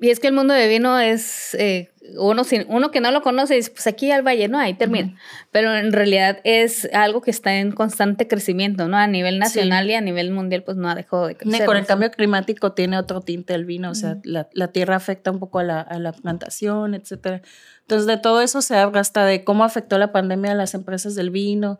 Y 0.00 0.10
es 0.10 0.18
que 0.18 0.26
el 0.26 0.32
mundo 0.32 0.54
de 0.54 0.66
vino 0.66 0.98
es, 0.98 1.54
eh, 1.54 1.92
uno, 2.18 2.42
uno 2.66 2.90
que 2.90 3.00
no 3.00 3.10
lo 3.12 3.22
conoce, 3.22 3.54
dice, 3.54 3.70
pues 3.70 3.86
aquí 3.86 4.10
al 4.10 4.26
valle, 4.26 4.48
¿no? 4.48 4.58
Ahí 4.58 4.74
termina. 4.74 5.16
Pero 5.52 5.74
en 5.74 5.92
realidad 5.92 6.38
es 6.42 6.88
algo 6.92 7.22
que 7.22 7.30
está 7.30 7.58
en 7.58 7.70
constante 7.70 8.26
crecimiento, 8.26 8.88
¿no? 8.88 8.96
A 8.96 9.06
nivel 9.06 9.38
nacional 9.38 9.88
y 9.88 9.94
a 9.94 10.00
nivel 10.00 10.32
mundial, 10.32 10.64
pues 10.64 10.76
no 10.76 10.88
ha 10.88 10.96
dejado 10.96 11.28
de 11.28 11.36
crecer. 11.36 11.64
Con 11.64 11.76
el 11.76 11.86
cambio 11.86 12.10
climático 12.10 12.72
tiene 12.72 12.98
otro 12.98 13.20
tinte 13.20 13.54
el 13.54 13.64
vino, 13.64 13.90
o 13.90 13.94
sea, 13.94 14.18
la, 14.24 14.48
la, 14.52 14.68
tierra 14.68 14.96
afecta 14.96 15.30
un 15.30 15.38
poco 15.38 15.60
a 15.60 15.64
la, 15.64 15.80
a 15.80 15.98
la 16.00 16.12
plantación, 16.12 16.94
etcétera. 16.94 17.42
Entonces, 17.82 18.06
de 18.06 18.16
todo 18.16 18.40
eso 18.40 18.62
se 18.62 18.76
habla 18.76 19.00
hasta 19.00 19.24
de 19.24 19.44
cómo 19.44 19.62
afectó 19.62 19.96
la 19.98 20.10
pandemia 20.10 20.52
a 20.52 20.56
las 20.56 20.74
empresas 20.74 21.14
del 21.14 21.30
vino, 21.30 21.78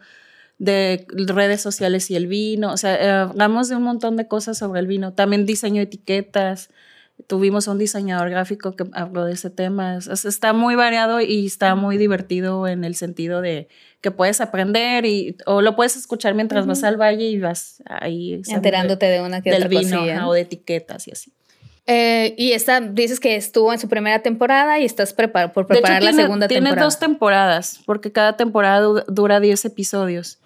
de 0.59 1.05
redes 1.11 1.61
sociales 1.61 2.11
y 2.11 2.17
el 2.17 2.29
vino, 2.29 2.73
o 2.73 2.77
sea, 2.77 2.95
eh, 2.95 3.11
hablamos 3.11 3.69
de 3.69 3.77
un 3.77 3.83
montón 3.83 4.17
de 4.17 4.29
cosas 4.29 4.57
sobre 4.57 4.81
el 4.81 4.87
vino, 4.87 5.13
también 5.13 5.47
diseño 5.47 5.77
de 5.77 5.83
etiquetas, 5.83 6.71
Tuvimos 7.27 7.69
un 7.69 7.79
diseñador 7.79 8.29
gráfico 8.31 8.77
que 8.77 8.85
habló 8.93 9.25
de 9.25 9.33
ese 9.33 9.51
tema. 9.51 9.99
está 9.99 10.53
muy 10.53 10.75
variado 10.75 11.21
y 11.21 11.47
está 11.47 11.75
muy 11.75 11.97
divertido 11.97 12.67
en 12.69 12.85
el 12.85 12.95
sentido 12.97 13.41
de 13.41 13.69
que 14.01 14.11
puedes 14.11 14.41
aprender 14.41 15.07
y, 15.07 15.37
o 15.47 15.63
lo 15.63 15.77
puedes 15.77 15.97
escuchar 15.97 16.35
mientras 16.35 16.67
vas 16.67 16.85
al 16.85 17.01
valle 17.01 17.25
y 17.25 17.39
vas 17.39 17.83
ahí. 17.87 18.43
Enterándote 18.49 19.07
de 19.07 19.23
una 19.23 19.43
que 19.43 19.51
del 19.51 19.69
vino 19.69 20.29
o 20.29 20.33
de 20.35 20.43
etiquetas 20.43 21.09
y 21.09 21.13
así. 21.13 21.33
Eh, 21.87 22.35
y 22.39 22.53
esta, 22.53 22.81
dices 22.81 23.21
que 23.21 23.37
estuvo 23.37 23.73
en 23.73 23.79
su 23.79 23.89
primera 23.89 24.21
temporada 24.23 24.79
y 24.79 24.85
estás 24.85 25.13
prepar 25.13 25.53
por 25.53 25.67
preparar 25.67 26.03
la 26.03 26.13
segunda 26.13 26.49
temporada. 26.49 26.75
Tiene 26.75 26.83
dos 26.83 26.99
temporadas, 26.99 27.81
porque 27.85 28.11
cada 28.11 28.37
temporada 28.37 29.05
dura 29.07 29.41
10 29.41 29.67
episodios. 29.67 30.39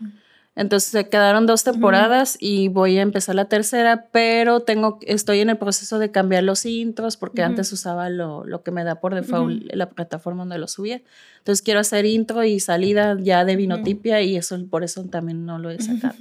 Entonces 0.59 0.91
se 0.91 1.09
quedaron 1.09 1.47
dos 1.47 1.63
temporadas 1.63 2.37
y 2.41 2.67
voy 2.67 2.99
a 2.99 3.03
empezar 3.03 3.37
la 3.37 3.45
tercera, 3.45 4.09
pero 4.11 4.59
tengo, 4.59 4.99
estoy 5.03 5.39
en 5.39 5.51
el 5.51 5.57
proceso 5.57 6.01
de 6.01 6.11
cambiar 6.11 6.43
los 6.43 6.67
intros 6.67 7.17
porque 7.17 7.45
antes 7.45 7.73
usaba 7.73 8.11
lo, 8.11 8.45
lo, 8.45 8.65
que 8.65 8.73
me 8.73 8.83
da 8.83 8.97
por 8.97 9.15
default 9.15 9.73
la 9.73 9.89
plataforma 9.89 10.43
donde 10.43 10.59
lo 10.59 10.67
subía. 10.67 11.01
Entonces 11.39 11.63
quiero 11.63 11.79
hacer 11.79 12.07
intro 12.07 12.43
y 12.43 12.59
salida 12.59 13.17
ya 13.21 13.45
de 13.45 13.55
Vinotipia 13.55 14.21
y 14.23 14.37
eso 14.37 14.59
por 14.69 14.83
eso 14.83 15.05
también 15.05 15.47
no 15.47 15.61
lo 15.61 15.71
he 15.71 15.81
sacado. 15.81 16.17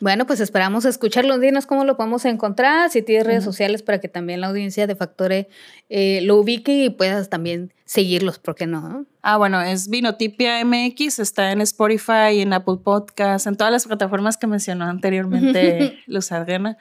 Bueno, 0.00 0.26
pues 0.26 0.38
esperamos 0.40 0.84
escucharlo. 0.84 1.38
Dinos 1.38 1.66
cómo 1.66 1.84
lo 1.84 1.96
podemos 1.96 2.24
encontrar, 2.24 2.90
si 2.90 3.02
tienes 3.02 3.26
redes 3.26 3.44
sociales 3.44 3.82
para 3.82 4.00
que 4.00 4.08
también 4.08 4.40
la 4.40 4.46
audiencia 4.46 4.86
de 4.86 4.94
Factore 4.94 5.48
eh, 5.88 6.20
lo 6.22 6.36
ubique 6.36 6.84
y 6.84 6.90
puedas 6.90 7.28
también 7.28 7.72
seguirlos, 7.84 8.38
¿por 8.38 8.54
qué 8.54 8.66
no? 8.66 9.06
Ah, 9.22 9.38
bueno, 9.38 9.60
es 9.60 9.88
Vinotipia 9.88 10.64
MX, 10.64 11.18
está 11.18 11.50
en 11.50 11.60
Spotify, 11.62 12.40
en 12.40 12.52
Apple 12.52 12.76
Podcasts, 12.84 13.46
en 13.48 13.56
todas 13.56 13.72
las 13.72 13.86
plataformas 13.86 14.36
que 14.36 14.46
mencionó 14.46 14.84
anteriormente 14.84 15.98
Luz 16.06 16.30
Adriana. 16.30 16.78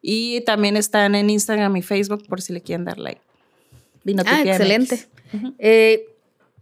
Y 0.00 0.42
también 0.42 0.76
están 0.76 1.14
en 1.14 1.30
Instagram 1.30 1.76
y 1.76 1.82
Facebook 1.82 2.26
por 2.28 2.42
si 2.42 2.52
le 2.52 2.60
quieren 2.60 2.84
dar 2.84 2.98
like. 2.98 3.20
Vinotipia 4.04 4.38
ah, 4.38 4.42
excelente. 4.42 5.06
Eh, 5.58 6.06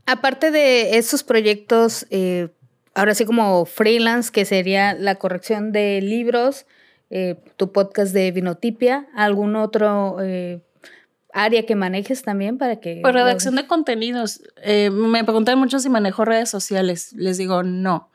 aparte 0.06 0.50
de 0.50 0.98
esos 0.98 1.22
proyectos, 1.22 2.06
eh, 2.10 2.48
ahora 2.94 3.14
sí 3.14 3.24
como 3.24 3.64
freelance, 3.64 4.30
que 4.32 4.44
sería 4.44 4.94
la 4.94 5.16
corrección 5.16 5.72
de 5.72 6.00
libros, 6.02 6.66
eh, 7.10 7.36
tu 7.56 7.72
podcast 7.72 8.12
de 8.12 8.30
Vinotipia, 8.30 9.08
algún 9.14 9.56
otro 9.56 10.18
eh, 10.22 10.62
área 11.32 11.66
que 11.66 11.74
manejes 11.74 12.22
también 12.22 12.58
para 12.58 12.76
que... 12.76 13.00
Pues 13.02 13.14
redacción 13.14 13.56
de 13.56 13.66
contenidos. 13.66 14.42
Eh, 14.62 14.90
me 14.90 15.24
preguntan 15.24 15.58
mucho 15.58 15.78
si 15.78 15.88
manejo 15.88 16.24
redes 16.24 16.50
sociales. 16.50 17.12
Les 17.14 17.38
digo, 17.38 17.62
no. 17.62 18.09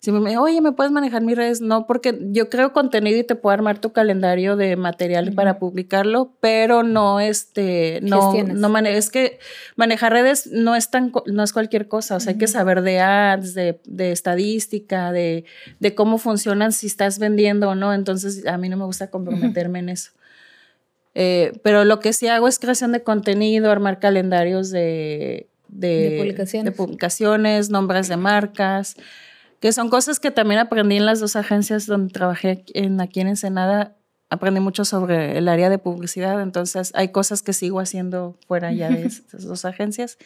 Si 0.00 0.12
me 0.12 0.38
oye, 0.38 0.60
¿me 0.60 0.72
puedes 0.72 0.92
manejar 0.92 1.22
mis 1.22 1.36
redes? 1.36 1.60
No, 1.60 1.86
porque 1.86 2.18
yo 2.30 2.48
creo 2.48 2.72
contenido 2.72 3.18
y 3.18 3.24
te 3.24 3.34
puedo 3.34 3.54
armar 3.54 3.80
tu 3.80 3.92
calendario 3.92 4.56
de 4.56 4.76
material 4.76 5.32
para 5.32 5.58
publicarlo, 5.58 6.34
pero 6.40 6.82
no, 6.82 7.18
este, 7.18 8.00
no, 8.02 8.32
no 8.44 8.78
es 8.78 9.10
que 9.10 9.38
manejar 9.74 10.12
redes 10.12 10.48
no 10.52 10.76
es 10.76 10.90
tan, 10.90 11.12
no 11.26 11.42
es 11.42 11.52
cualquier 11.52 11.88
cosa, 11.88 12.16
o 12.16 12.20
sea, 12.20 12.32
hay 12.32 12.38
que 12.38 12.46
saber 12.46 12.82
de 12.82 13.00
ads, 13.00 13.54
de, 13.54 13.80
de 13.84 14.12
estadística, 14.12 15.12
de, 15.12 15.44
de, 15.80 15.94
cómo 15.94 16.18
funcionan, 16.18 16.72
si 16.72 16.86
estás 16.86 17.18
vendiendo 17.18 17.70
o 17.70 17.74
no, 17.74 17.92
entonces 17.92 18.46
a 18.46 18.58
mí 18.58 18.68
no 18.68 18.76
me 18.76 18.84
gusta 18.84 19.10
comprometerme 19.10 19.78
en 19.80 19.88
eso. 19.88 20.12
Eh, 21.14 21.58
pero 21.62 21.84
lo 21.84 21.98
que 21.98 22.12
sí 22.12 22.28
hago 22.28 22.46
es 22.46 22.58
creación 22.58 22.92
de 22.92 23.02
contenido, 23.02 23.70
armar 23.70 23.98
calendarios 23.98 24.70
de, 24.70 25.48
de, 25.68 26.16
publicaciones. 26.18 26.64
de 26.64 26.76
publicaciones, 26.76 27.70
nombres 27.70 28.08
de 28.08 28.18
marcas, 28.18 28.96
que 29.66 29.72
son 29.72 29.90
cosas 29.90 30.20
que 30.20 30.30
también 30.30 30.60
aprendí 30.60 30.94
en 30.94 31.06
las 31.06 31.18
dos 31.18 31.34
agencias 31.34 31.86
donde 31.86 32.12
trabajé 32.12 32.64
en, 32.74 33.00
aquí 33.00 33.18
en 33.18 33.26
Ensenada. 33.26 33.96
Aprendí 34.30 34.60
mucho 34.60 34.84
sobre 34.84 35.36
el 35.36 35.48
área 35.48 35.68
de 35.68 35.78
publicidad, 35.78 36.40
entonces 36.40 36.92
hay 36.94 37.08
cosas 37.08 37.42
que 37.42 37.52
sigo 37.52 37.80
haciendo 37.80 38.38
fuera 38.46 38.72
ya 38.72 38.90
de 38.90 39.06
esas 39.06 39.42
dos 39.42 39.64
agencias. 39.64 40.18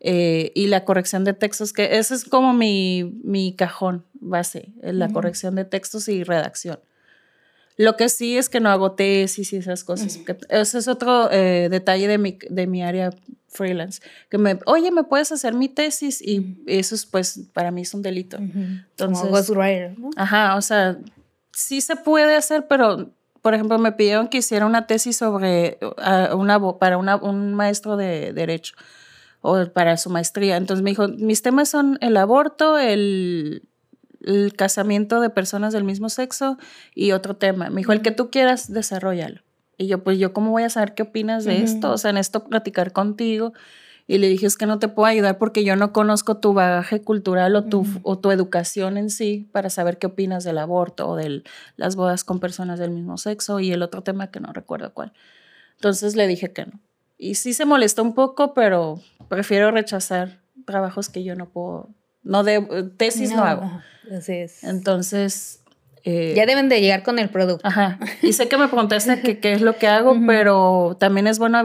Eh, 0.00 0.50
y 0.56 0.66
la 0.66 0.84
corrección 0.84 1.22
de 1.22 1.32
textos, 1.32 1.72
que 1.72 1.96
ese 1.96 2.16
es 2.16 2.24
como 2.24 2.54
mi, 2.54 3.20
mi 3.22 3.54
cajón 3.54 4.04
base, 4.14 4.72
la 4.82 5.10
corrección 5.10 5.54
de 5.54 5.64
textos 5.64 6.08
y 6.08 6.24
redacción. 6.24 6.80
Lo 7.76 7.96
que 7.96 8.08
sí 8.08 8.36
es 8.36 8.48
que 8.48 8.60
no 8.60 8.70
hago 8.70 8.92
tesis 8.92 9.52
y 9.52 9.56
esas 9.56 9.84
cosas. 9.84 10.18
ese 10.48 10.78
es 10.78 10.88
otro 10.88 11.30
eh, 11.30 11.68
detalle 11.70 12.06
de 12.06 12.18
mi, 12.18 12.38
de 12.48 12.66
mi 12.66 12.82
área 12.82 13.10
freelance. 13.48 14.02
Que 14.28 14.38
me, 14.38 14.58
oye, 14.66 14.90
¿me 14.90 15.04
puedes 15.04 15.32
hacer 15.32 15.54
mi 15.54 15.68
tesis? 15.68 16.20
Y 16.20 16.62
eso 16.66 16.94
es, 16.94 17.06
pues, 17.06 17.40
para 17.52 17.70
mí 17.70 17.82
es 17.82 17.94
un 17.94 18.02
delito. 18.02 18.36
Entonces, 18.38 19.30
ghostwriter, 19.30 19.98
¿no? 19.98 20.10
Ajá, 20.16 20.56
o 20.56 20.62
sea, 20.62 20.98
sí 21.52 21.80
se 21.80 21.96
puede 21.96 22.34
hacer, 22.34 22.66
pero, 22.68 23.10
por 23.40 23.54
ejemplo, 23.54 23.78
me 23.78 23.92
pidieron 23.92 24.28
que 24.28 24.38
hiciera 24.38 24.66
una 24.66 24.86
tesis 24.86 25.16
sobre, 25.16 25.78
una, 26.34 26.60
para 26.78 26.98
una, 26.98 27.16
un 27.16 27.54
maestro 27.54 27.96
de 27.96 28.32
derecho 28.32 28.74
o 29.40 29.66
para 29.66 29.96
su 29.96 30.08
maestría. 30.08 30.56
Entonces 30.56 30.82
me 30.82 30.90
dijo, 30.90 31.08
mis 31.08 31.42
temas 31.42 31.68
son 31.68 31.98
el 32.00 32.16
aborto, 32.16 32.78
el 32.78 33.62
el 34.24 34.54
casamiento 34.54 35.20
de 35.20 35.30
personas 35.30 35.72
del 35.72 35.84
mismo 35.84 36.08
sexo 36.08 36.58
y 36.94 37.12
otro 37.12 37.36
tema. 37.36 37.70
Me 37.70 37.78
dijo, 37.78 37.92
el 37.92 38.02
que 38.02 38.10
tú 38.10 38.30
quieras, 38.30 38.72
desarrollalo. 38.72 39.42
Y 39.78 39.86
yo, 39.86 40.02
pues 40.04 40.18
yo, 40.18 40.32
¿cómo 40.32 40.50
voy 40.50 40.62
a 40.62 40.70
saber 40.70 40.94
qué 40.94 41.02
opinas 41.02 41.44
de 41.44 41.62
esto? 41.62 41.90
O 41.90 41.98
sea, 41.98 42.10
en 42.10 42.18
esto 42.18 42.44
platicar 42.44 42.92
contigo. 42.92 43.52
Y 44.06 44.18
le 44.18 44.28
dije, 44.28 44.46
es 44.46 44.56
que 44.56 44.66
no 44.66 44.78
te 44.78 44.88
puedo 44.88 45.06
ayudar 45.06 45.38
porque 45.38 45.64
yo 45.64 45.76
no 45.76 45.92
conozco 45.92 46.36
tu 46.38 46.52
bagaje 46.52 47.02
cultural 47.02 47.54
o 47.56 47.64
tu, 47.64 47.86
o 48.02 48.18
tu 48.18 48.30
educación 48.30 48.98
en 48.98 49.10
sí 49.10 49.48
para 49.52 49.70
saber 49.70 49.98
qué 49.98 50.08
opinas 50.08 50.44
del 50.44 50.58
aborto 50.58 51.08
o 51.08 51.16
de 51.16 51.42
las 51.76 51.96
bodas 51.96 52.24
con 52.24 52.40
personas 52.40 52.78
del 52.78 52.90
mismo 52.90 53.16
sexo 53.16 53.60
y 53.60 53.72
el 53.72 53.82
otro 53.82 54.02
tema 54.02 54.30
que 54.30 54.40
no 54.40 54.52
recuerdo 54.52 54.92
cuál. 54.92 55.12
Entonces 55.76 56.16
le 56.16 56.26
dije 56.26 56.52
que 56.52 56.66
no. 56.66 56.80
Y 57.16 57.36
sí 57.36 57.54
se 57.54 57.64
molestó 57.64 58.02
un 58.02 58.14
poco, 58.14 58.54
pero 58.54 59.00
prefiero 59.28 59.70
rechazar 59.70 60.40
trabajos 60.66 61.08
que 61.08 61.22
yo 61.22 61.36
no 61.36 61.48
puedo, 61.48 61.88
no 62.22 62.44
de 62.44 62.90
tesis 62.96 63.32
no 63.32 63.44
hago. 63.44 63.82
Así 64.10 64.32
es. 64.32 64.64
Entonces... 64.64 65.58
Eh, 66.04 66.32
ya 66.34 66.46
deben 66.46 66.68
de 66.68 66.80
llegar 66.80 67.04
con 67.04 67.20
el 67.20 67.28
producto. 67.28 67.64
Ajá. 67.64 68.00
Y 68.22 68.32
sé 68.32 68.48
que 68.48 68.56
me 68.56 68.66
preguntaste 68.66 69.38
qué 69.38 69.52
es 69.52 69.60
lo 69.60 69.76
que 69.76 69.86
hago, 69.86 70.16
pero 70.26 70.96
también 70.98 71.28
es 71.28 71.38
bueno 71.38 71.62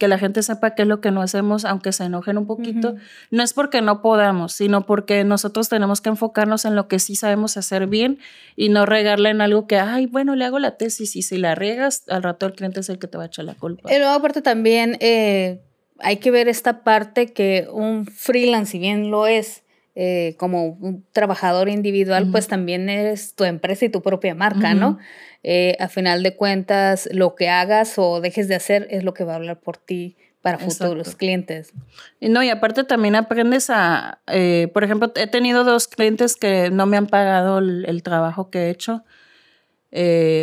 que 0.00 0.08
la 0.08 0.18
gente 0.18 0.42
sepa 0.42 0.74
qué 0.74 0.82
es 0.82 0.88
lo 0.88 1.00
que 1.00 1.12
no 1.12 1.22
hacemos, 1.22 1.64
aunque 1.64 1.92
se 1.92 2.02
enojen 2.02 2.36
un 2.36 2.48
poquito. 2.48 2.96
No 3.30 3.44
es 3.44 3.52
porque 3.52 3.82
no 3.82 4.02
podamos, 4.02 4.54
sino 4.54 4.86
porque 4.86 5.22
nosotros 5.22 5.68
tenemos 5.68 6.00
que 6.00 6.08
enfocarnos 6.08 6.64
en 6.64 6.74
lo 6.74 6.88
que 6.88 6.98
sí 6.98 7.14
sabemos 7.14 7.56
hacer 7.56 7.86
bien 7.86 8.18
y 8.56 8.70
no 8.70 8.86
regarle 8.86 9.30
en 9.30 9.40
algo 9.40 9.68
que, 9.68 9.78
ay, 9.78 10.06
bueno, 10.06 10.34
le 10.34 10.44
hago 10.44 10.58
la 10.58 10.76
tesis 10.76 11.14
y 11.14 11.22
si 11.22 11.36
la 11.38 11.54
riegas, 11.54 12.02
al 12.08 12.24
rato 12.24 12.46
el 12.46 12.54
cliente 12.54 12.80
es 12.80 12.88
el 12.88 12.98
que 12.98 13.06
te 13.06 13.18
va 13.18 13.24
a 13.24 13.26
echar 13.26 13.44
la 13.44 13.54
culpa. 13.54 13.92
Y 13.94 13.98
luego 13.98 14.14
aparte 14.14 14.42
también 14.42 14.96
eh, 14.98 15.60
hay 16.00 16.16
que 16.16 16.32
ver 16.32 16.48
esta 16.48 16.82
parte 16.82 17.32
que 17.32 17.68
un 17.70 18.06
freelance, 18.06 18.72
si 18.72 18.78
bien 18.80 19.12
lo 19.12 19.28
es, 19.28 19.62
eh, 19.98 20.34
como 20.36 20.66
un 20.66 21.06
trabajador 21.12 21.70
individual, 21.70 22.28
pues 22.30 22.48
también 22.48 22.90
eres 22.90 23.34
tu 23.34 23.44
empresa 23.44 23.86
y 23.86 23.88
tu 23.88 24.02
propia 24.02 24.34
marca, 24.34 24.74
¿no? 24.74 24.98
Eh, 25.42 25.74
a 25.80 25.88
final 25.88 26.22
de 26.22 26.36
cuentas, 26.36 27.08
lo 27.12 27.34
que 27.34 27.48
hagas 27.48 27.94
o 27.96 28.20
dejes 28.20 28.46
de 28.46 28.56
hacer 28.56 28.86
es 28.90 29.04
lo 29.04 29.14
que 29.14 29.24
va 29.24 29.32
a 29.32 29.36
hablar 29.36 29.58
por 29.58 29.78
ti 29.78 30.18
para 30.42 30.58
futuros 30.58 31.16
clientes. 31.16 31.72
Y 32.20 32.28
no, 32.28 32.42
y 32.42 32.50
aparte 32.50 32.84
también 32.84 33.16
aprendes 33.16 33.70
a, 33.70 34.20
eh, 34.26 34.68
por 34.74 34.84
ejemplo, 34.84 35.10
he 35.16 35.28
tenido 35.28 35.64
dos 35.64 35.88
clientes 35.88 36.36
que 36.36 36.68
no 36.68 36.84
me 36.84 36.98
han 36.98 37.06
pagado 37.06 37.56
el, 37.56 38.02
trabajo 38.02 38.50
que 38.50 38.66
he 38.66 38.70
hecho. 38.70 39.02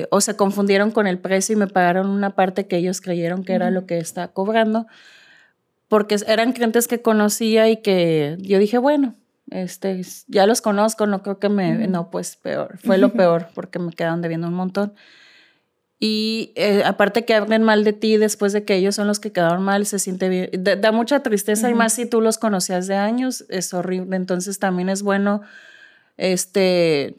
o 0.09 0.19
se 0.19 0.35
confundieron 0.35 0.89
con 0.89 1.05
el 1.05 1.19
precio 1.19 1.53
y 1.53 1.59
me 1.59 1.67
pagaron 1.67 2.09
una 2.09 2.31
parte 2.31 2.65
que 2.65 2.77
ellos 2.77 3.01
creyeron 3.01 3.43
que 3.43 3.53
era 3.53 3.69
lo 3.69 3.85
que 3.85 3.99
estaba 3.99 4.29
cobrando, 4.29 4.87
porque 5.89 6.15
eran 6.25 6.53
clientes 6.53 6.87
que 6.87 7.03
conocía 7.03 7.69
y 7.69 7.77
que 7.77 8.35
yo 8.39 8.57
dije, 8.57 8.79
bueno, 8.79 9.13
este, 9.53 10.01
ya 10.27 10.47
los 10.47 10.61
conozco, 10.61 11.05
no 11.05 11.21
creo 11.21 11.37
que 11.37 11.49
me, 11.49 11.87
no, 11.87 12.09
pues 12.09 12.35
peor, 12.35 12.79
fue 12.83 12.97
lo 12.97 13.09
peor 13.13 13.49
porque 13.53 13.79
me 13.79 13.91
quedaron 13.91 14.21
debiendo 14.21 14.47
un 14.47 14.55
montón. 14.55 14.93
Y 15.99 16.51
eh, 16.55 16.83
aparte 16.85 17.23
que 17.23 17.33
hablen 17.33 17.63
mal 17.63 17.83
de 17.83 17.93
ti 17.93 18.17
después 18.17 18.51
de 18.51 18.65
que 18.65 18.75
ellos 18.75 18.95
son 18.95 19.07
los 19.07 19.19
que 19.19 19.31
quedaron 19.31 19.61
mal, 19.61 19.85
se 19.85 19.99
siente 19.99 20.27
bien, 20.27 20.49
da, 20.51 20.91
mucha 20.91 21.21
tristeza 21.21 21.69
y 21.69 21.75
más 21.75 21.93
si 21.93 22.05
tú 22.05 22.19
los 22.19 22.37
conocías 22.37 22.87
de 22.87 22.95
años, 22.95 23.45
es 23.47 23.73
horrible. 23.73 24.17
Entonces 24.17 24.59
también 24.59 24.89
es 24.89 25.01
bueno, 25.01 25.43
este, 26.17 27.15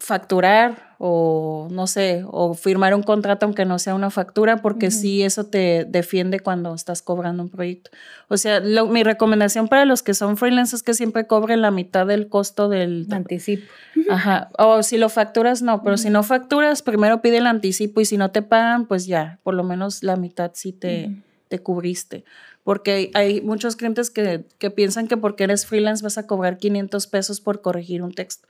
facturar 0.00 0.91
o 1.04 1.66
no 1.68 1.88
sé, 1.88 2.22
o 2.28 2.54
firmar 2.54 2.94
un 2.94 3.02
contrato 3.02 3.44
aunque 3.44 3.64
no 3.64 3.80
sea 3.80 3.96
una 3.96 4.10
factura, 4.10 4.58
porque 4.58 4.92
sí 4.92 5.24
eso 5.24 5.42
te 5.42 5.84
defiende 5.84 6.38
cuando 6.38 6.72
estás 6.76 7.02
cobrando 7.02 7.42
un 7.42 7.48
proyecto. 7.48 7.90
O 8.28 8.36
sea, 8.36 8.60
mi 8.60 9.02
recomendación 9.02 9.66
para 9.66 9.84
los 9.84 10.04
que 10.04 10.14
son 10.14 10.36
freelancers 10.36 10.74
es 10.74 10.82
que 10.84 10.94
siempre 10.94 11.26
cobren 11.26 11.60
la 11.60 11.72
mitad 11.72 12.06
del 12.06 12.28
costo 12.28 12.68
del 12.68 13.08
anticipo. 13.10 13.64
Ajá, 14.08 14.50
o 14.56 14.84
si 14.84 14.96
lo 14.96 15.08
facturas, 15.08 15.60
no, 15.60 15.82
pero 15.82 15.96
si 15.96 16.08
no 16.08 16.22
facturas, 16.22 16.82
primero 16.82 17.20
pide 17.20 17.38
el 17.38 17.48
anticipo 17.48 18.00
y 18.00 18.04
si 18.04 18.16
no 18.16 18.30
te 18.30 18.42
pagan, 18.42 18.86
pues 18.86 19.06
ya, 19.06 19.40
por 19.42 19.54
lo 19.54 19.64
menos 19.64 20.04
la 20.04 20.14
mitad 20.14 20.52
sí 20.54 20.72
te, 20.72 21.10
te 21.48 21.58
cubriste. 21.58 22.24
Porque 22.62 23.10
hay 23.14 23.40
muchos 23.40 23.74
clientes 23.74 24.08
que, 24.08 24.44
que 24.58 24.70
piensan 24.70 25.08
que 25.08 25.16
porque 25.16 25.42
eres 25.42 25.66
freelance 25.66 26.04
vas 26.04 26.16
a 26.16 26.28
cobrar 26.28 26.58
500 26.58 27.08
pesos 27.08 27.40
por 27.40 27.60
corregir 27.60 28.04
un 28.04 28.14
texto 28.14 28.46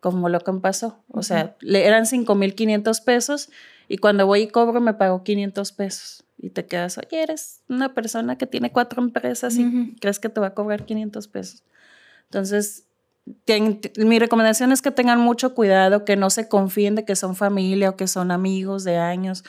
como 0.00 0.28
lo 0.28 0.40
que 0.40 0.52
me 0.52 0.60
pasó. 0.60 1.02
O 1.08 1.22
sea, 1.22 1.56
le 1.60 1.86
eran 1.86 2.06
5.500 2.06 3.02
pesos 3.04 3.50
y 3.88 3.98
cuando 3.98 4.26
voy 4.26 4.42
y 4.42 4.48
cobro 4.48 4.80
me 4.80 4.94
pago 4.94 5.22
500 5.22 5.72
pesos. 5.72 6.24
Y 6.40 6.50
te 6.50 6.66
quedas, 6.66 6.98
oye, 6.98 7.22
eres 7.22 7.62
una 7.68 7.94
persona 7.94 8.38
que 8.38 8.46
tiene 8.46 8.70
cuatro 8.70 9.02
empresas 9.02 9.56
y 9.56 9.96
crees 10.00 10.20
que 10.20 10.28
te 10.28 10.40
va 10.40 10.48
a 10.48 10.54
cobrar 10.54 10.84
500 10.84 11.26
pesos. 11.26 11.64
Entonces, 12.24 12.84
mi 13.96 14.18
recomendación 14.18 14.70
es 14.70 14.80
que 14.80 14.90
tengan 14.90 15.20
mucho 15.20 15.54
cuidado, 15.54 16.04
que 16.04 16.16
no 16.16 16.30
se 16.30 16.48
confíen 16.48 16.94
de 16.94 17.04
que 17.04 17.16
son 17.16 17.34
familia 17.34 17.90
o 17.90 17.96
que 17.96 18.06
son 18.06 18.30
amigos 18.30 18.84
de 18.84 18.98
años, 18.98 19.44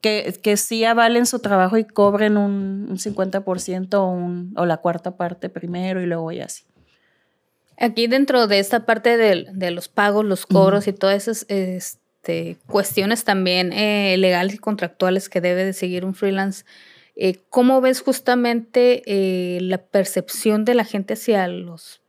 que, 0.00 0.38
que 0.42 0.56
sí 0.56 0.84
avalen 0.84 1.26
su 1.26 1.40
trabajo 1.40 1.76
y 1.76 1.84
cobren 1.84 2.36
un, 2.36 2.86
un 2.88 2.98
50% 2.98 3.94
o, 3.94 4.06
un, 4.06 4.54
o 4.56 4.66
la 4.66 4.76
cuarta 4.76 5.16
parte 5.16 5.48
primero 5.48 6.00
y 6.00 6.06
luego 6.06 6.30
y 6.30 6.40
así. 6.40 6.64
Aquí 7.80 8.08
dentro 8.08 8.46
de 8.48 8.58
esta 8.58 8.86
parte 8.86 9.16
de, 9.16 9.70
los 9.70 9.88
pagos, 9.88 10.24
los 10.24 10.46
cobros 10.46 10.88
y 10.88 10.92
todas 10.92 11.28
esas 11.28 11.46
este, 11.48 12.56
cuestiones 12.66 13.24
también 13.24 13.72
eh, 13.72 14.16
legales 14.18 14.54
y 14.54 14.58
contractuales 14.58 15.28
que 15.28 15.40
debe 15.40 15.64
de 15.64 15.72
seguir 15.72 16.04
un 16.04 16.14
freelance, 16.14 16.64
eh, 17.14 17.36
¿cómo 17.50 17.80
ves 17.80 18.00
justamente 18.00 19.02
eh, 19.06 19.60
la 19.60 19.78
percepción 19.78 20.64
de 20.64 20.74
la 20.74 20.84
gente 20.84 21.14
hacia 21.14 21.46
los 21.46 22.00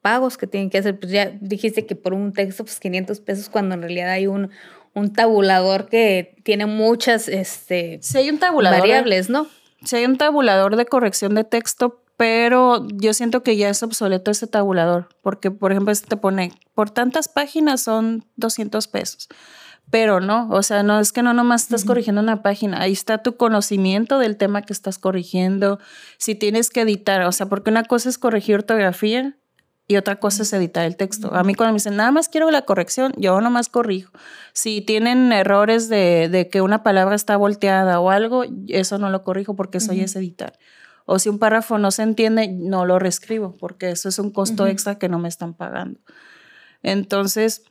pagos 0.00 0.38
que 0.38 0.46
tienen 0.46 0.70
que 0.70 0.78
hacer? 0.78 0.98
Pues 0.98 1.12
ya 1.12 1.32
dijiste 1.40 1.84
que 1.84 1.96
por 1.96 2.14
un 2.14 2.32
texto, 2.32 2.64
pues 2.64 2.80
500 2.80 3.20
pesos, 3.20 3.48
cuando 3.50 3.74
en 3.74 3.82
realidad 3.82 4.10
hay 4.10 4.26
un, 4.26 4.50
un 4.94 5.12
tabulador 5.12 5.88
que 5.88 6.36
tiene 6.44 6.64
muchas 6.64 7.28
este, 7.28 8.00
hay 8.14 8.30
un 8.30 8.38
tabulador 8.38 8.80
variables, 8.80 9.28
¿no? 9.28 9.48
Si 9.84 9.96
hay 9.96 10.06
un 10.06 10.16
tabulador 10.16 10.76
de 10.76 10.86
corrección 10.86 11.34
de 11.34 11.44
texto, 11.44 12.03
pero 12.16 12.86
yo 12.94 13.12
siento 13.14 13.42
que 13.42 13.56
ya 13.56 13.68
es 13.68 13.82
obsoleto 13.82 14.30
ese 14.30 14.46
tabulador, 14.46 15.08
porque 15.22 15.50
por 15.50 15.72
ejemplo 15.72 15.92
este 15.92 16.08
te 16.08 16.16
pone, 16.16 16.52
por 16.74 16.90
tantas 16.90 17.28
páginas 17.28 17.80
son 17.80 18.24
200 18.36 18.86
pesos, 18.88 19.28
pero 19.90 20.20
no, 20.20 20.48
o 20.50 20.62
sea, 20.62 20.82
no 20.82 21.00
es 21.00 21.12
que 21.12 21.22
no 21.22 21.34
nomás 21.34 21.62
estás 21.62 21.84
corrigiendo 21.84 22.20
una 22.20 22.42
página, 22.42 22.80
ahí 22.80 22.92
está 22.92 23.18
tu 23.18 23.36
conocimiento 23.36 24.18
del 24.18 24.36
tema 24.36 24.62
que 24.62 24.72
estás 24.72 24.98
corrigiendo, 24.98 25.78
si 26.18 26.34
tienes 26.34 26.70
que 26.70 26.82
editar, 26.82 27.22
o 27.22 27.32
sea, 27.32 27.46
porque 27.46 27.70
una 27.70 27.84
cosa 27.84 28.08
es 28.08 28.18
corregir 28.18 28.56
ortografía 28.56 29.36
y 29.86 29.96
otra 29.96 30.16
cosa 30.18 30.44
es 30.44 30.52
editar 30.54 30.86
el 30.86 30.96
texto. 30.96 31.34
A 31.34 31.44
mí 31.44 31.54
cuando 31.54 31.72
me 31.72 31.76
dicen, 31.76 31.96
nada 31.96 32.10
más 32.10 32.30
quiero 32.30 32.50
la 32.50 32.62
corrección, 32.62 33.12
yo 33.18 33.38
nomás 33.42 33.68
corrijo. 33.68 34.12
Si 34.54 34.80
tienen 34.80 35.30
errores 35.30 35.90
de, 35.90 36.30
de 36.30 36.48
que 36.48 36.62
una 36.62 36.82
palabra 36.82 37.14
está 37.14 37.36
volteada 37.36 38.00
o 38.00 38.10
algo, 38.10 38.44
eso 38.68 38.96
no 38.98 39.10
lo 39.10 39.22
corrijo 39.22 39.56
porque 39.56 39.78
eso 39.78 39.92
ya 39.92 40.04
es 40.04 40.16
editar. 40.16 40.54
O 41.04 41.18
si 41.18 41.28
un 41.28 41.38
párrafo 41.38 41.78
no 41.78 41.90
se 41.90 42.02
entiende, 42.02 42.48
no 42.48 42.86
lo 42.86 42.98
reescribo 42.98 43.54
porque 43.58 43.90
eso 43.90 44.08
es 44.08 44.18
un 44.18 44.30
costo 44.30 44.66
extra 44.66 44.98
que 44.98 45.08
no 45.08 45.18
me 45.18 45.28
están 45.28 45.54
pagando. 45.54 46.00
Entonces, 46.82 47.62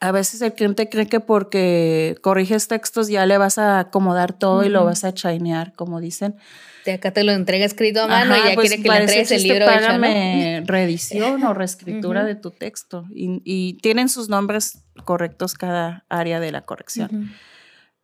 a 0.00 0.12
veces 0.12 0.42
el 0.42 0.52
cliente 0.52 0.88
cree 0.88 1.06
que 1.06 1.20
porque 1.20 2.16
corriges 2.20 2.68
textos 2.68 3.08
ya 3.08 3.26
le 3.26 3.38
vas 3.38 3.58
a 3.58 3.80
acomodar 3.80 4.38
todo 4.38 4.64
y 4.64 4.68
lo 4.68 4.84
vas 4.84 5.04
a 5.04 5.14
chainear, 5.14 5.72
como 5.74 6.00
dicen. 6.00 6.36
De 6.84 6.92
acá 6.92 7.12
te 7.12 7.24
lo 7.24 7.32
entrega 7.32 7.64
escrito 7.64 8.02
a 8.02 8.06
mano 8.06 8.36
y 8.36 8.48
ya 8.48 8.54
pues 8.54 8.68
quiere 8.68 8.82
que 8.82 8.88
le 8.88 8.96
entregues 8.98 9.30
el 9.30 9.42
libro 9.42 9.66
págame 9.66 10.62
reedición 10.66 11.42
o 11.44 11.54
reescritura 11.54 12.24
de 12.24 12.34
tu 12.34 12.50
texto. 12.50 13.06
Y, 13.10 13.78
tienen 13.82 14.08
sus 14.08 14.28
nombres 14.28 14.84
correctos 15.04 15.54
cada 15.54 16.04
área 16.08 16.40
de 16.40 16.52
la 16.52 16.62
corrección. 16.62 17.32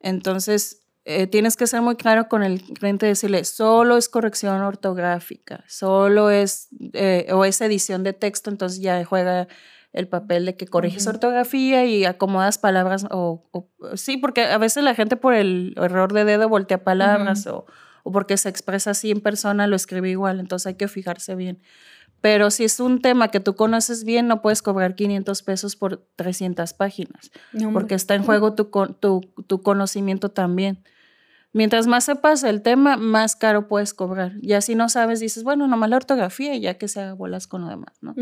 Entonces, 0.01 0.84
eh, 1.07 1.27
tienes 1.27 1.57
que 1.57 1.67
ser 1.67 1.83
muy 1.83 1.97
claro 1.97 2.29
con 2.29 2.43
el 2.43 2.63
cliente, 2.63 3.05
decirle, 3.05 3.45
solo 3.45 3.99
es 3.99 4.09
corrección 4.09 4.63
ortográfica, 4.63 5.63
solo 5.69 6.31
es, 6.31 6.69
eh, 6.95 7.29
o 7.33 7.45
es 7.45 7.61
edición 7.61 8.05
de 8.05 8.15
texto, 8.15 8.49
entonces 8.49 8.81
ya 8.81 9.05
juega 9.05 9.47
el 9.93 10.09
papel 10.09 10.47
de 10.47 10.57
que 10.57 10.67
corriges 10.67 11.07
ortografía 11.07 11.85
y 11.85 12.07
acomodas 12.07 12.59
palabras 12.59 13.07
o, 13.11 13.45
sí, 13.95 14.17
porque 14.17 14.45
a 14.45 14.59
veces 14.59 14.83
la 14.83 14.95
gente 14.95 15.17
por 15.17 15.35
el 15.35 15.75
error 15.77 16.13
de 16.13 16.25
dedo 16.25 16.49
voltea 16.49 16.83
palabras 16.83 17.47
o, 17.47 17.67
o, 18.03 18.11
porque 18.11 18.37
se 18.39 18.49
expresa 18.49 18.91
así 18.91 19.11
en 19.11 19.21
persona 19.21 19.67
lo 19.67 19.77
escribe 19.77 20.09
igual, 20.09 20.41
entonces 20.41 20.67
hay 20.67 20.75
que 20.75 20.89
fijarse 20.89 21.35
bien. 21.35 21.63
Pero 22.23 22.51
si 22.51 22.65
es 22.65 22.81
un 22.81 23.03
tema 23.03 23.29
que 23.29 23.39
tú 23.39 23.55
conoces 23.55 24.05
bien, 24.05 24.27
no 24.27 24.41
puedes 24.41 24.63
cobrar 24.63 24.95
500 24.95 25.43
pesos 25.43 25.77
por 25.77 26.09
300 26.17 26.73
páginas, 26.73 27.31
porque 27.75 27.95
está 27.95 28.15
en 28.15 28.25
juego 28.25 28.55
tu, 28.55 28.71
tu, 28.99 29.21
tu 29.47 29.63
conocimiento 29.63 30.31
también. 30.31 30.83
Mientras 31.55 31.87
más 31.87 32.03
sepas 32.03 32.43
el 32.43 32.63
tema, 32.63 32.97
más 32.97 33.37
caro 33.37 33.69
puedes 33.69 33.95
cobrar. 33.95 34.33
Ya 34.43 34.61
si 34.61 34.75
no 34.75 34.89
sabes, 34.89 35.21
dices, 35.21 35.45
bueno, 35.45 35.69
nomás 35.69 35.89
la 35.89 35.99
ortografía, 35.99 36.57
ya 36.57 36.75
que 36.79 36.89
se 36.89 37.13
bolas 37.13 37.47
con 37.47 37.63
lo 37.63 37.69
demás, 37.69 37.97
¿no? 38.01 38.13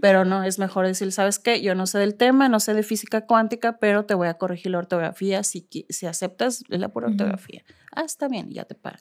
Pero 0.00 0.24
no, 0.24 0.42
es 0.42 0.58
mejor 0.58 0.86
decir, 0.86 1.12
¿sabes 1.12 1.38
qué? 1.38 1.60
Yo 1.60 1.74
no 1.74 1.86
sé 1.86 1.98
del 1.98 2.14
tema, 2.14 2.48
no 2.48 2.60
sé 2.60 2.72
de 2.72 2.82
física 2.82 3.26
cuántica, 3.26 3.76
pero 3.76 4.06
te 4.06 4.14
voy 4.14 4.28
a 4.28 4.34
corregir 4.34 4.72
la 4.72 4.78
ortografía 4.78 5.42
si, 5.42 5.68
si 5.90 6.06
aceptas 6.06 6.64
la 6.68 6.88
pura 6.88 7.08
ortografía. 7.08 7.62
Ah, 7.94 8.04
está 8.06 8.26
bien, 8.28 8.50
ya 8.50 8.64
te 8.64 8.74
pagan. 8.74 9.00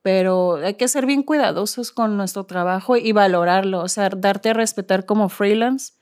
Pero 0.00 0.56
hay 0.56 0.74
que 0.74 0.88
ser 0.88 1.04
bien 1.04 1.22
cuidadosos 1.22 1.92
con 1.92 2.16
nuestro 2.16 2.44
trabajo 2.44 2.96
y 2.96 3.12
valorarlo, 3.12 3.82
o 3.82 3.88
sea, 3.88 4.08
darte 4.08 4.48
a 4.48 4.54
respetar 4.54 5.04
como 5.04 5.28
freelance, 5.28 5.92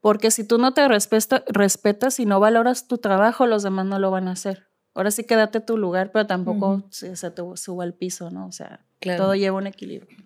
porque 0.00 0.30
si 0.30 0.46
tú 0.46 0.58
no 0.58 0.72
te 0.72 0.86
respetas 0.86 2.20
y 2.20 2.26
no 2.26 2.38
valoras 2.38 2.86
tu 2.86 2.98
trabajo, 2.98 3.48
los 3.48 3.64
demás 3.64 3.86
no 3.86 3.98
lo 3.98 4.12
van 4.12 4.28
a 4.28 4.32
hacer 4.32 4.71
ahora 4.94 5.10
sí 5.10 5.24
quédate 5.24 5.60
tu 5.60 5.76
lugar, 5.76 6.10
pero 6.12 6.26
tampoco 6.26 6.84
se, 6.90 7.12
te 7.12 7.42
suba 7.56 7.84
al 7.84 7.94
piso, 7.94 8.30
¿no? 8.30 8.46
O 8.46 8.52
sea, 8.52 8.80
todo 9.00 9.34
lleva 9.34 9.58
un 9.58 9.66
equilibrio. 9.66 10.16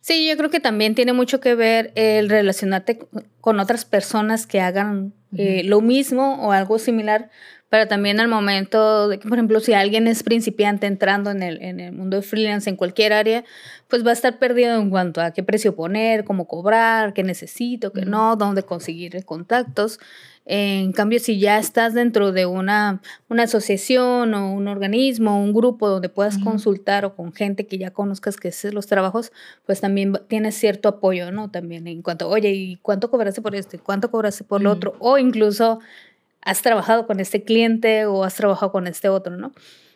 Sí, 0.00 0.28
yo 0.28 0.36
creo 0.36 0.50
que 0.50 0.58
también 0.58 0.94
tiene 0.96 1.12
mucho 1.12 1.40
que 1.40 1.54
ver 1.54 1.92
el 1.94 2.28
relacionarte 2.28 2.98
con 3.40 3.60
otras 3.60 3.84
personas 3.84 4.46
que 4.46 4.60
hagan 4.60 5.14
eh, 5.36 5.62
lo 5.64 5.80
mismo 5.80 6.44
o 6.44 6.52
algo 6.52 6.78
similar, 6.78 7.30
pero 7.72 7.88
también 7.88 8.20
al 8.20 8.28
momento 8.28 9.08
de 9.08 9.18
que, 9.18 9.26
por 9.26 9.38
ejemplo, 9.38 9.58
si 9.58 9.72
alguien 9.72 10.06
es 10.06 10.22
principiante 10.22 10.86
entrando 10.86 11.30
en 11.30 11.42
el, 11.42 11.62
en 11.62 11.80
el 11.80 11.92
mundo 11.92 12.18
de 12.18 12.22
freelance 12.22 12.68
en 12.68 12.76
cualquier 12.76 13.14
área, 13.14 13.44
pues 13.88 14.04
va 14.04 14.10
a 14.10 14.12
estar 14.12 14.38
perdido 14.38 14.78
en 14.78 14.90
cuanto 14.90 15.22
a 15.22 15.30
qué 15.30 15.42
precio 15.42 15.74
poner, 15.74 16.24
cómo 16.24 16.46
cobrar, 16.46 17.14
qué 17.14 17.22
necesito, 17.22 17.90
qué 17.90 18.04
no, 18.04 18.36
dónde 18.36 18.62
conseguir 18.62 19.24
contactos. 19.24 20.00
En 20.44 20.92
cambio, 20.92 21.18
si 21.18 21.38
ya 21.38 21.58
estás 21.58 21.94
dentro 21.94 22.32
de 22.32 22.44
una, 22.44 23.00
una 23.30 23.44
asociación 23.44 24.34
o 24.34 24.52
un 24.52 24.68
organismo, 24.68 25.42
un 25.42 25.54
grupo 25.54 25.88
donde 25.88 26.10
puedas 26.10 26.36
consultar 26.36 27.06
o 27.06 27.14
con 27.14 27.32
gente 27.32 27.66
que 27.66 27.78
ya 27.78 27.90
conozcas 27.90 28.36
que 28.36 28.48
es 28.48 28.64
los 28.64 28.86
trabajos, 28.86 29.32
pues 29.64 29.80
también 29.80 30.12
tienes 30.28 30.56
cierto 30.56 30.90
apoyo, 30.90 31.32
¿no? 31.32 31.50
También 31.50 31.86
en 31.86 32.02
cuanto, 32.02 32.28
oye, 32.28 32.50
¿y 32.50 32.76
cuánto 32.82 33.10
cobraste 33.10 33.40
por 33.40 33.54
este? 33.54 33.78
¿Cuánto 33.78 34.10
cobraste 34.10 34.44
por 34.44 34.60
lo 34.60 34.72
otro? 34.72 34.94
O 34.98 35.16
incluso 35.16 35.78
has 36.42 36.62
trabajado 36.62 37.06
con 37.06 37.20
este 37.20 37.44
cliente 37.44 38.06
o 38.06 38.24
has 38.24 38.34
trabajado 38.34 38.72
con 38.72 38.86
este 38.86 39.08
otro, 39.08 39.36
¿no? 39.36 39.52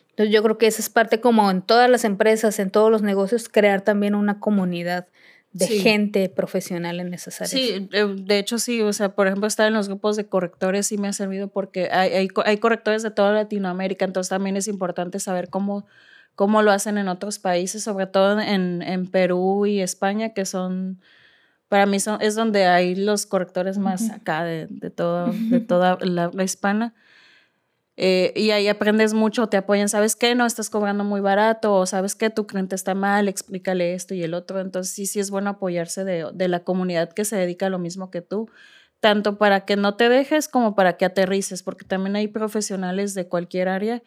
Entonces 0.09 0.33
yo 0.33 0.41
creo 0.41 0.57
que 0.57 0.67
esa 0.67 0.81
es 0.81 0.89
parte 0.89 1.21
como 1.21 1.51
en 1.51 1.61
todas 1.61 1.89
las 1.89 2.03
empresas, 2.03 2.57
en 2.59 2.71
todos 2.71 2.89
los 2.89 3.03
negocios, 3.03 3.49
crear 3.49 3.81
también 3.81 4.15
una 4.15 4.39
comunidad 4.39 5.07
de 5.53 5.67
gente 5.67 6.29
profesional 6.29 6.99
en 6.99 7.13
esas 7.13 7.41
áreas. 7.41 7.51
Sí, 7.51 7.87
eh, 7.91 8.15
de 8.17 8.39
hecho 8.39 8.59
sí, 8.59 8.81
o 8.81 8.93
sea, 8.93 9.09
por 9.09 9.27
ejemplo, 9.27 9.47
estar 9.47 9.67
en 9.67 9.73
los 9.73 9.87
grupos 9.87 10.15
de 10.15 10.27
correctores 10.27 10.87
sí 10.87 10.97
me 10.97 11.07
ha 11.07 11.13
servido 11.13 11.47
porque 11.47 11.89
hay, 11.91 12.29
hay, 12.45 12.57
correctores 12.57 13.03
de 13.03 13.11
toda 13.11 13.31
Latinoamérica, 13.31 14.05
entonces 14.05 14.29
también 14.29 14.57
es 14.57 14.67
importante 14.67 15.19
saber 15.19 15.49
cómo, 15.49 15.85
cómo 16.35 16.61
lo 16.61 16.71
hacen 16.71 16.97
en 16.97 17.07
otros 17.07 17.39
países, 17.39 17.83
sobre 17.83 18.07
todo 18.07 18.39
en, 18.39 18.81
en 18.81 19.07
Perú 19.07 19.65
y 19.65 19.81
España, 19.81 20.33
que 20.33 20.45
son, 20.45 20.99
para 21.69 21.85
mí 21.85 21.99
son, 21.99 22.21
es 22.21 22.35
donde 22.35 22.65
hay 22.65 22.95
los 22.95 23.25
correctores 23.25 23.77
más 23.77 24.09
acá 24.09 24.43
de, 24.43 24.67
de, 24.69 24.89
todo, 24.89 25.31
de 25.33 25.59
toda 25.59 25.97
la 26.01 26.43
hispana. 26.43 26.93
Eh, 27.99 28.31
y 28.35 28.51
ahí 28.51 28.67
aprendes 28.67 29.15
mucho, 29.15 29.47
te 29.47 29.57
apoyan, 29.57 29.89
¿sabes 29.89 30.15
qué? 30.15 30.35
No 30.35 30.45
estás 30.45 30.69
cobrando 30.69 31.03
muy 31.03 31.19
barato 31.19 31.73
o 31.73 31.85
sabes 31.87 32.13
que 32.13 32.29
tu 32.29 32.45
cliente 32.45 32.75
está 32.75 32.93
mal, 32.93 33.27
explícale 33.27 33.95
esto 33.95 34.13
y 34.13 34.21
el 34.21 34.35
otro. 34.35 34.59
Entonces 34.59 34.93
sí, 34.93 35.07
sí 35.07 35.19
es 35.19 35.31
bueno 35.31 35.49
apoyarse 35.49 36.03
de, 36.03 36.27
de 36.31 36.47
la 36.47 36.59
comunidad 36.59 37.11
que 37.11 37.25
se 37.25 37.35
dedica 37.35 37.65
a 37.65 37.69
lo 37.69 37.79
mismo 37.79 38.11
que 38.11 38.21
tú, 38.21 38.49
tanto 38.99 39.39
para 39.39 39.65
que 39.65 39.77
no 39.77 39.95
te 39.95 40.09
dejes 40.09 40.47
como 40.47 40.75
para 40.75 40.95
que 40.97 41.05
aterrices, 41.05 41.63
porque 41.63 41.85
también 41.85 42.15
hay 42.15 42.27
profesionales 42.27 43.15
de 43.15 43.27
cualquier 43.27 43.67
área 43.67 44.03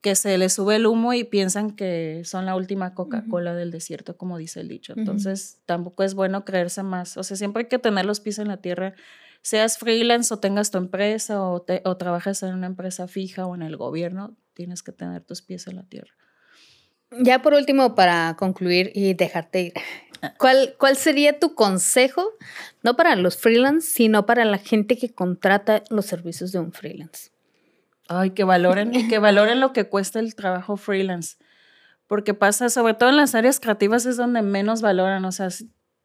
que 0.00 0.14
se 0.14 0.38
les 0.38 0.52
sube 0.52 0.76
el 0.76 0.86
humo 0.86 1.12
y 1.12 1.24
piensan 1.24 1.72
que 1.72 2.22
son 2.24 2.46
la 2.46 2.54
última 2.54 2.94
Coca-Cola 2.94 3.54
del 3.54 3.70
desierto, 3.70 4.16
como 4.16 4.38
dice 4.38 4.60
el 4.60 4.68
dicho. 4.68 4.94
Entonces, 4.96 5.60
tampoco 5.66 6.04
es 6.04 6.14
bueno 6.14 6.44
creerse 6.44 6.82
más. 6.82 7.16
O 7.16 7.22
sea, 7.22 7.36
siempre 7.36 7.64
hay 7.64 7.68
que 7.68 7.78
tener 7.78 8.06
los 8.06 8.20
pies 8.20 8.38
en 8.38 8.48
la 8.48 8.58
tierra 8.58 8.94
seas 9.42 9.78
freelance 9.78 10.32
o 10.32 10.38
tengas 10.38 10.70
tu 10.70 10.78
empresa 10.78 11.42
o, 11.42 11.64
o 11.84 11.96
trabajas 11.96 12.42
en 12.42 12.54
una 12.54 12.66
empresa 12.66 13.08
fija 13.08 13.46
o 13.46 13.54
en 13.54 13.62
el 13.62 13.76
gobierno, 13.76 14.36
tienes 14.54 14.82
que 14.82 14.92
tener 14.92 15.22
tus 15.22 15.42
pies 15.42 15.66
en 15.66 15.76
la 15.76 15.84
tierra. 15.84 16.12
Ya 17.10 17.40
por 17.40 17.54
último, 17.54 17.94
para 17.94 18.36
concluir 18.38 18.92
y 18.94 19.14
dejarte 19.14 19.62
ir. 19.62 19.72
¿cuál, 20.38 20.74
¿cuál 20.78 20.96
sería 20.96 21.38
tu 21.38 21.54
consejo, 21.54 22.32
no 22.82 22.96
para 22.96 23.16
los 23.16 23.36
freelance, 23.36 23.88
sino 23.90 24.26
para 24.26 24.44
la 24.44 24.58
gente 24.58 24.98
que 24.98 25.14
contrata 25.14 25.82
los 25.90 26.06
servicios 26.06 26.52
de 26.52 26.58
un 26.58 26.72
freelance? 26.72 27.30
Ay, 28.08 28.30
que 28.30 28.44
valoren, 28.44 28.90
que 29.08 29.18
valoren 29.18 29.60
lo 29.60 29.72
que 29.72 29.88
cuesta 29.88 30.18
el 30.18 30.34
trabajo 30.34 30.76
freelance. 30.76 31.36
Porque 32.06 32.34
pasa, 32.34 32.70
sobre 32.70 32.94
todo 32.94 33.10
en 33.10 33.16
las 33.16 33.34
áreas 33.34 33.60
creativas, 33.60 34.06
es 34.06 34.16
donde 34.16 34.42
menos 34.42 34.80
valoran. 34.80 35.24
O 35.26 35.32
sea, 35.32 35.48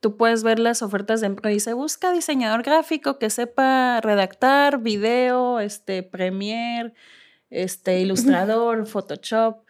tú 0.02 0.18
puedes 0.18 0.44
ver 0.44 0.60
las 0.60 0.82
ofertas 0.82 1.22
de 1.22 1.28
empleo 1.28 1.50
y 1.52 1.56
dice, 1.56 1.74
busca 1.74 2.12
diseñador 2.12 2.62
gráfico 2.62 3.18
que 3.18 3.30
sepa 3.30 4.02
redactar 4.02 4.80
video, 4.80 5.62
este, 5.62 6.04
Premiere, 6.04 6.94
este, 7.50 8.02
ilustrador, 8.02 8.86
Photoshop 8.86 9.64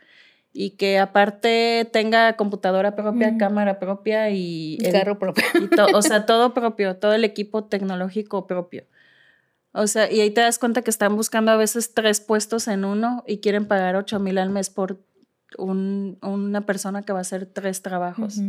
y 0.53 0.71
que 0.71 0.99
aparte 0.99 1.89
tenga 1.91 2.35
computadora 2.35 2.95
propia, 2.95 3.37
cámara 3.37 3.79
propia 3.79 4.29
y... 4.29 4.77
carro 4.91 5.17
propio. 5.17 5.43
o 5.93 6.01
sea, 6.01 6.25
todo 6.27 6.53
propio, 6.53 6.97
todo 6.97 7.13
el 7.13 7.23
equipo 7.23 7.65
tecnológico 7.65 8.45
propio. 8.45 8.85
O 9.73 9.88
sea, 9.88 10.12
y 10.12 10.21
ahí 10.21 10.29
te 10.29 10.41
das 10.41 10.59
cuenta 10.59 10.83
que 10.83 10.91
están 10.91 11.15
buscando 11.15 11.51
a 11.51 11.57
veces 11.57 11.93
tres 11.93 12.21
puestos 12.21 12.67
en 12.67 12.86
uno 12.86 13.23
y 13.27 13.39
quieren 13.39 13.67
pagar 13.67 13.95
ocho 13.95 14.19
mil 14.19 14.38
al 14.38 14.51
mes 14.51 14.69
por 14.69 15.03
un, 15.57 16.19
una 16.21 16.65
persona 16.65 17.01
que 17.01 17.12
va 17.12 17.19
a 17.19 17.21
hacer 17.21 17.47
tres 17.47 17.81
trabajos. 17.81 18.39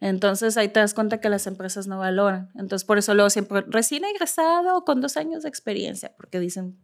Entonces 0.00 0.56
ahí 0.56 0.68
te 0.68 0.80
das 0.80 0.92
cuenta 0.92 1.20
que 1.20 1.28
las 1.28 1.46
empresas 1.46 1.86
no 1.86 1.98
valoran. 1.98 2.50
Entonces 2.56 2.84
por 2.84 2.98
eso 2.98 3.14
luego 3.14 3.30
siempre 3.30 3.64
recién 3.68 4.04
egresado 4.04 4.84
con 4.84 5.00
dos 5.00 5.16
años 5.16 5.44
de 5.44 5.48
experiencia, 5.48 6.12
porque 6.16 6.40
dicen, 6.40 6.76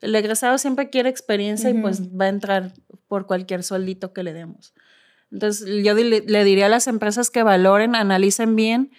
el 0.00 0.14
egresado 0.14 0.56
siempre 0.58 0.88
quiere 0.88 1.08
experiencia 1.08 1.70
y 1.70 1.74
pues 1.74 2.02
va 2.08 2.26
a 2.26 2.28
entrar 2.28 2.72
por 3.08 3.26
cualquier 3.26 3.64
sueldito 3.64 4.12
que 4.12 4.22
le 4.22 4.32
demos. 4.32 4.74
Entonces 5.32 5.84
yo 5.84 5.94
le 5.94 6.44
diría 6.44 6.66
a 6.66 6.68
las 6.68 6.86
empresas 6.86 7.30
que 7.30 7.42
valoren, 7.42 7.96
analicen 7.96 8.54
bien 8.54 8.92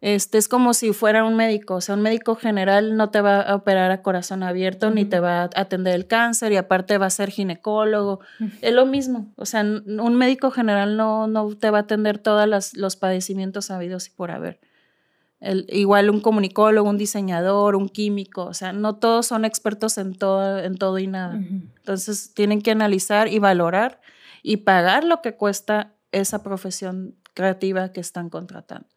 este 0.00 0.36
es 0.36 0.48
como 0.48 0.74
si 0.74 0.92
fuera 0.92 1.24
un 1.24 1.34
médico, 1.34 1.76
o 1.76 1.80
sea, 1.80 1.94
un 1.94 2.02
médico 2.02 2.36
general 2.36 2.96
no 2.96 3.10
te 3.10 3.22
va 3.22 3.40
a 3.40 3.54
operar 3.54 3.90
a 3.90 4.02
corazón 4.02 4.42
abierto 4.42 4.90
ni 4.90 5.06
te 5.06 5.18
va 5.18 5.42
a 5.42 5.50
atender 5.54 5.94
el 5.94 6.06
cáncer 6.06 6.52
y 6.52 6.56
aparte 6.56 6.98
va 6.98 7.06
a 7.06 7.10
ser 7.10 7.30
ginecólogo. 7.30 8.20
Es 8.60 8.74
lo 8.74 8.84
mismo, 8.84 9.32
o 9.36 9.46
sea, 9.46 9.62
un 9.62 10.14
médico 10.16 10.50
general 10.50 10.98
no, 10.98 11.26
no 11.26 11.56
te 11.56 11.70
va 11.70 11.78
a 11.78 11.80
atender 11.82 12.18
todos 12.18 12.74
los 12.74 12.96
padecimientos 12.96 13.70
habidos 13.70 14.08
y 14.08 14.10
por 14.10 14.30
haber. 14.30 14.60
El, 15.40 15.66
igual 15.68 16.10
un 16.10 16.20
comunicólogo, 16.20 16.88
un 16.88 16.98
diseñador, 16.98 17.74
un 17.76 17.88
químico, 17.88 18.44
o 18.44 18.54
sea, 18.54 18.72
no 18.72 18.96
todos 18.96 19.26
son 19.26 19.44
expertos 19.44 19.98
en 19.98 20.14
todo, 20.14 20.58
en 20.58 20.76
todo 20.76 20.98
y 20.98 21.06
nada. 21.06 21.34
Entonces 21.36 22.32
tienen 22.34 22.60
que 22.60 22.70
analizar 22.70 23.28
y 23.28 23.38
valorar 23.38 24.00
y 24.42 24.58
pagar 24.58 25.04
lo 25.04 25.22
que 25.22 25.34
cuesta 25.34 25.94
esa 26.12 26.42
profesión 26.42 27.16
creativa 27.34 27.92
que 27.92 28.00
están 28.00 28.30
contratando. 28.30 28.93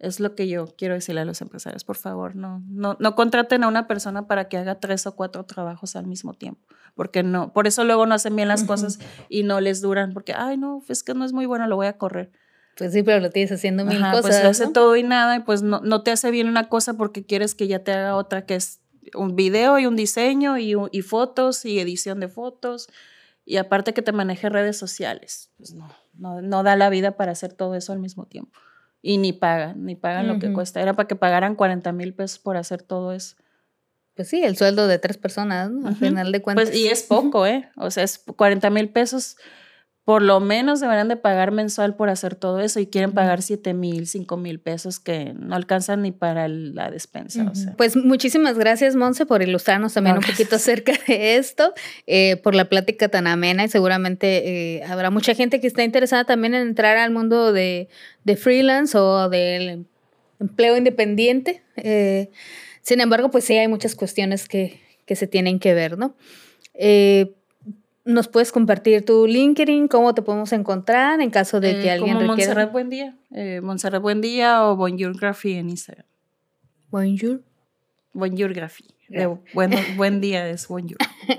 Es 0.00 0.18
lo 0.18 0.34
que 0.34 0.48
yo 0.48 0.66
quiero 0.78 0.94
decirle 0.94 1.20
a 1.20 1.24
los 1.26 1.42
empresarios, 1.42 1.84
por 1.84 1.96
favor, 1.96 2.34
no, 2.34 2.64
no, 2.68 2.96
no 2.98 3.14
contraten 3.14 3.64
a 3.64 3.68
una 3.68 3.86
persona 3.86 4.26
para 4.26 4.48
que 4.48 4.56
haga 4.56 4.76
tres 4.76 5.06
o 5.06 5.14
cuatro 5.14 5.44
trabajos 5.44 5.94
al 5.94 6.06
mismo 6.06 6.32
tiempo, 6.32 6.66
porque 6.94 7.22
no, 7.22 7.52
por 7.52 7.66
eso 7.66 7.84
luego 7.84 8.06
no 8.06 8.14
hacen 8.14 8.34
bien 8.34 8.48
las 8.48 8.64
cosas 8.64 8.98
y 9.28 9.42
no 9.42 9.60
les 9.60 9.82
duran, 9.82 10.14
porque, 10.14 10.32
ay, 10.34 10.56
no, 10.56 10.82
es 10.88 11.02
que 11.02 11.12
no 11.12 11.26
es 11.26 11.34
muy 11.34 11.44
bueno, 11.44 11.66
lo 11.66 11.76
voy 11.76 11.86
a 11.86 11.98
correr. 11.98 12.32
Pues 12.78 12.94
sí, 12.94 13.02
pero 13.02 13.20
lo 13.20 13.28
tienes 13.28 13.52
haciendo 13.52 13.84
mil 13.84 14.02
Ajá, 14.02 14.12
cosas. 14.12 14.40
Pues 14.40 14.42
hace 14.42 14.72
todo 14.72 14.96
y 14.96 15.02
nada, 15.02 15.36
y 15.36 15.40
pues 15.40 15.60
no, 15.60 15.80
no 15.80 16.02
te 16.02 16.12
hace 16.12 16.30
bien 16.30 16.48
una 16.48 16.70
cosa 16.70 16.94
porque 16.94 17.26
quieres 17.26 17.54
que 17.54 17.68
ya 17.68 17.84
te 17.84 17.92
haga 17.92 18.16
otra, 18.16 18.46
que 18.46 18.54
es 18.54 18.80
un 19.14 19.36
video 19.36 19.78
y 19.78 19.84
un 19.84 19.96
diseño 19.96 20.56
y, 20.56 20.74
y 20.92 21.02
fotos 21.02 21.66
y 21.66 21.78
edición 21.78 22.20
de 22.20 22.28
fotos, 22.28 22.88
y 23.44 23.58
aparte 23.58 23.92
que 23.92 24.00
te 24.00 24.12
maneje 24.12 24.48
redes 24.48 24.78
sociales. 24.78 25.50
Pues 25.58 25.74
no, 25.74 25.90
no, 26.14 26.40
no 26.40 26.62
da 26.62 26.74
la 26.76 26.88
vida 26.88 27.18
para 27.18 27.32
hacer 27.32 27.52
todo 27.52 27.74
eso 27.74 27.92
al 27.92 27.98
mismo 27.98 28.24
tiempo 28.24 28.58
y 29.02 29.18
ni 29.18 29.32
pagan, 29.32 29.84
ni 29.84 29.94
pagan 29.96 30.26
lo 30.28 30.38
que 30.38 30.52
cuesta. 30.52 30.80
Era 30.80 30.94
para 30.94 31.08
que 31.08 31.16
pagaran 31.16 31.54
40 31.54 31.92
mil 31.92 32.14
pesos 32.14 32.38
por 32.38 32.56
hacer 32.56 32.82
todo 32.82 33.12
eso. 33.12 33.36
Pues 34.14 34.28
sí, 34.28 34.42
el 34.42 34.56
sueldo 34.56 34.86
de 34.86 34.98
tres 34.98 35.16
personas, 35.16 35.70
¿no? 35.70 35.88
Al 35.88 35.96
final 35.96 36.32
de 36.32 36.42
cuentas. 36.42 36.68
Pues, 36.68 36.78
y 36.78 36.88
es 36.88 37.02
poco, 37.02 37.46
¿eh? 37.46 37.70
O 37.76 37.90
sea, 37.90 38.04
es 38.04 38.18
40 38.18 38.68
mil 38.70 38.90
pesos 38.90 39.36
por 40.10 40.22
lo 40.22 40.40
menos 40.40 40.80
deberían 40.80 41.06
de 41.06 41.14
pagar 41.14 41.52
mensual 41.52 41.94
por 41.94 42.08
hacer 42.08 42.34
todo 42.34 42.58
eso 42.58 42.80
y 42.80 42.88
quieren 42.88 43.12
pagar 43.12 43.42
7 43.42 43.74
mil, 43.74 44.08
5 44.08 44.36
mil 44.38 44.58
pesos 44.58 44.98
que 44.98 45.34
no 45.38 45.54
alcanzan 45.54 46.02
ni 46.02 46.10
para 46.10 46.48
la 46.48 46.90
despensa. 46.90 47.52
Pues 47.76 47.94
muchísimas 47.94 48.58
gracias, 48.58 48.96
Monse, 48.96 49.24
por 49.24 49.40
ilustrarnos 49.40 49.94
también 49.94 50.16
un 50.16 50.24
poquito 50.24 50.56
acerca 50.56 50.94
de 51.06 51.36
esto, 51.36 51.74
eh, 52.08 52.38
por 52.42 52.56
la 52.56 52.64
plática 52.64 53.08
tan 53.08 53.28
amena 53.28 53.64
y 53.64 53.68
seguramente 53.68 54.78
eh, 54.78 54.82
habrá 54.82 55.10
mucha 55.10 55.36
gente 55.36 55.60
que 55.60 55.68
está 55.68 55.84
interesada 55.84 56.24
también 56.24 56.54
en 56.54 56.62
entrar 56.62 56.96
al 56.96 57.12
mundo 57.12 57.52
de, 57.52 57.88
freelance 58.36 58.98
o 58.98 59.28
del 59.28 59.86
empleo 60.40 60.76
independiente. 60.76 61.62
Eh, 61.76 62.30
sin 62.82 63.00
embargo, 63.00 63.30
pues 63.30 63.44
sí 63.44 63.56
hay 63.56 63.68
muchas 63.68 63.94
cuestiones 63.94 64.48
que, 64.48 64.80
que 65.06 65.14
se 65.14 65.28
tienen 65.28 65.60
que 65.60 65.72
ver, 65.72 65.96
¿no? 65.96 66.16
¿Nos 68.12 68.28
puedes 68.28 68.52
compartir 68.52 69.04
tu 69.04 69.26
LinkedIn? 69.26 69.88
¿Cómo 69.88 70.14
te 70.14 70.22
podemos 70.22 70.52
encontrar 70.52 71.20
en 71.20 71.30
caso 71.30 71.60
de 71.60 71.80
que 71.80 71.86
eh, 71.86 71.90
alguien 71.92 72.16
como 72.16 72.32
requiera? 72.32 72.54
Montserrat 72.54 72.72
Buen 72.72 72.90
Día. 72.90 73.16
Eh, 73.32 73.60
Montserrat 73.62 74.02
Buen 74.02 74.20
Día 74.20 74.66
o 74.66 74.76
Bonjour 74.76 75.18
Graphy 75.18 75.54
en 75.54 75.70
Instagram. 75.70 76.06
Bonjour. 76.90 77.42
Bonjour 78.12 78.52
Graphy. 78.52 78.84
buen, 79.54 79.72
buen 79.96 80.20
día 80.20 80.48
es 80.48 80.68
Bonjour. 80.68 80.98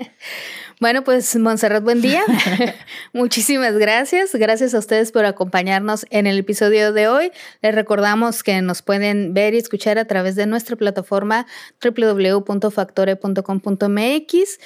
Bueno, 0.82 1.02
pues 1.04 1.36
Montserrat, 1.36 1.84
buen 1.84 2.02
día. 2.02 2.24
Muchísimas 3.12 3.78
gracias. 3.78 4.34
Gracias 4.34 4.74
a 4.74 4.80
ustedes 4.80 5.12
por 5.12 5.24
acompañarnos 5.26 6.06
en 6.10 6.26
el 6.26 6.38
episodio 6.38 6.92
de 6.92 7.06
hoy. 7.06 7.30
Les 7.60 7.72
recordamos 7.72 8.42
que 8.42 8.60
nos 8.62 8.82
pueden 8.82 9.32
ver 9.32 9.54
y 9.54 9.58
escuchar 9.58 9.98
a 9.98 10.06
través 10.06 10.34
de 10.34 10.46
nuestra 10.46 10.74
plataforma 10.74 11.46
www.factore.com.mx 11.80 14.58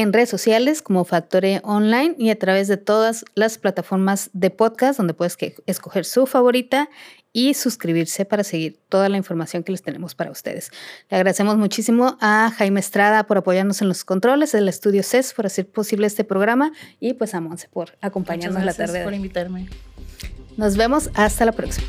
en 0.00 0.12
redes 0.12 0.28
sociales 0.28 0.82
como 0.82 1.06
Factore 1.06 1.62
Online 1.64 2.14
y 2.18 2.28
a 2.28 2.38
través 2.38 2.68
de 2.68 2.76
todas 2.76 3.24
las 3.34 3.56
plataformas 3.56 4.28
de 4.34 4.50
podcast 4.50 4.98
donde 4.98 5.14
puedes 5.14 5.38
escoger 5.64 6.04
su 6.04 6.26
favorita 6.26 6.90
y 7.32 7.54
suscribirse 7.54 8.26
para 8.26 8.44
seguir 8.44 8.78
toda 8.90 9.08
la 9.08 9.16
información 9.16 9.62
que 9.62 9.72
les 9.72 9.80
tenemos 9.80 10.14
para 10.14 10.30
ustedes. 10.30 10.70
Le 11.08 11.16
agradecemos 11.16 11.56
muchísimo 11.56 12.18
a 12.20 12.52
Jaime 12.58 12.78
Estrada 12.80 13.26
por 13.26 13.38
apoyarnos 13.38 13.80
en 13.80 13.88
los 13.88 14.04
controles, 14.04 14.52
del 14.52 14.68
estudio 14.68 15.02
CES 15.02 15.32
por 15.32 15.46
hacer 15.46 15.66
posible 15.66 16.06
este 16.06 16.24
programa 16.24 16.72
y 17.00 17.14
pues 17.14 17.34
a 17.34 17.40
Monse 17.40 17.68
por 17.68 17.96
acompañarnos 18.02 18.64
la 18.64 18.74
tarde. 18.74 18.92
Gracias 18.92 19.04
por 19.04 19.14
invitarme. 19.14 19.66
Nos 20.58 20.76
vemos 20.76 21.08
hasta 21.14 21.46
la 21.46 21.52
próxima. 21.52 21.86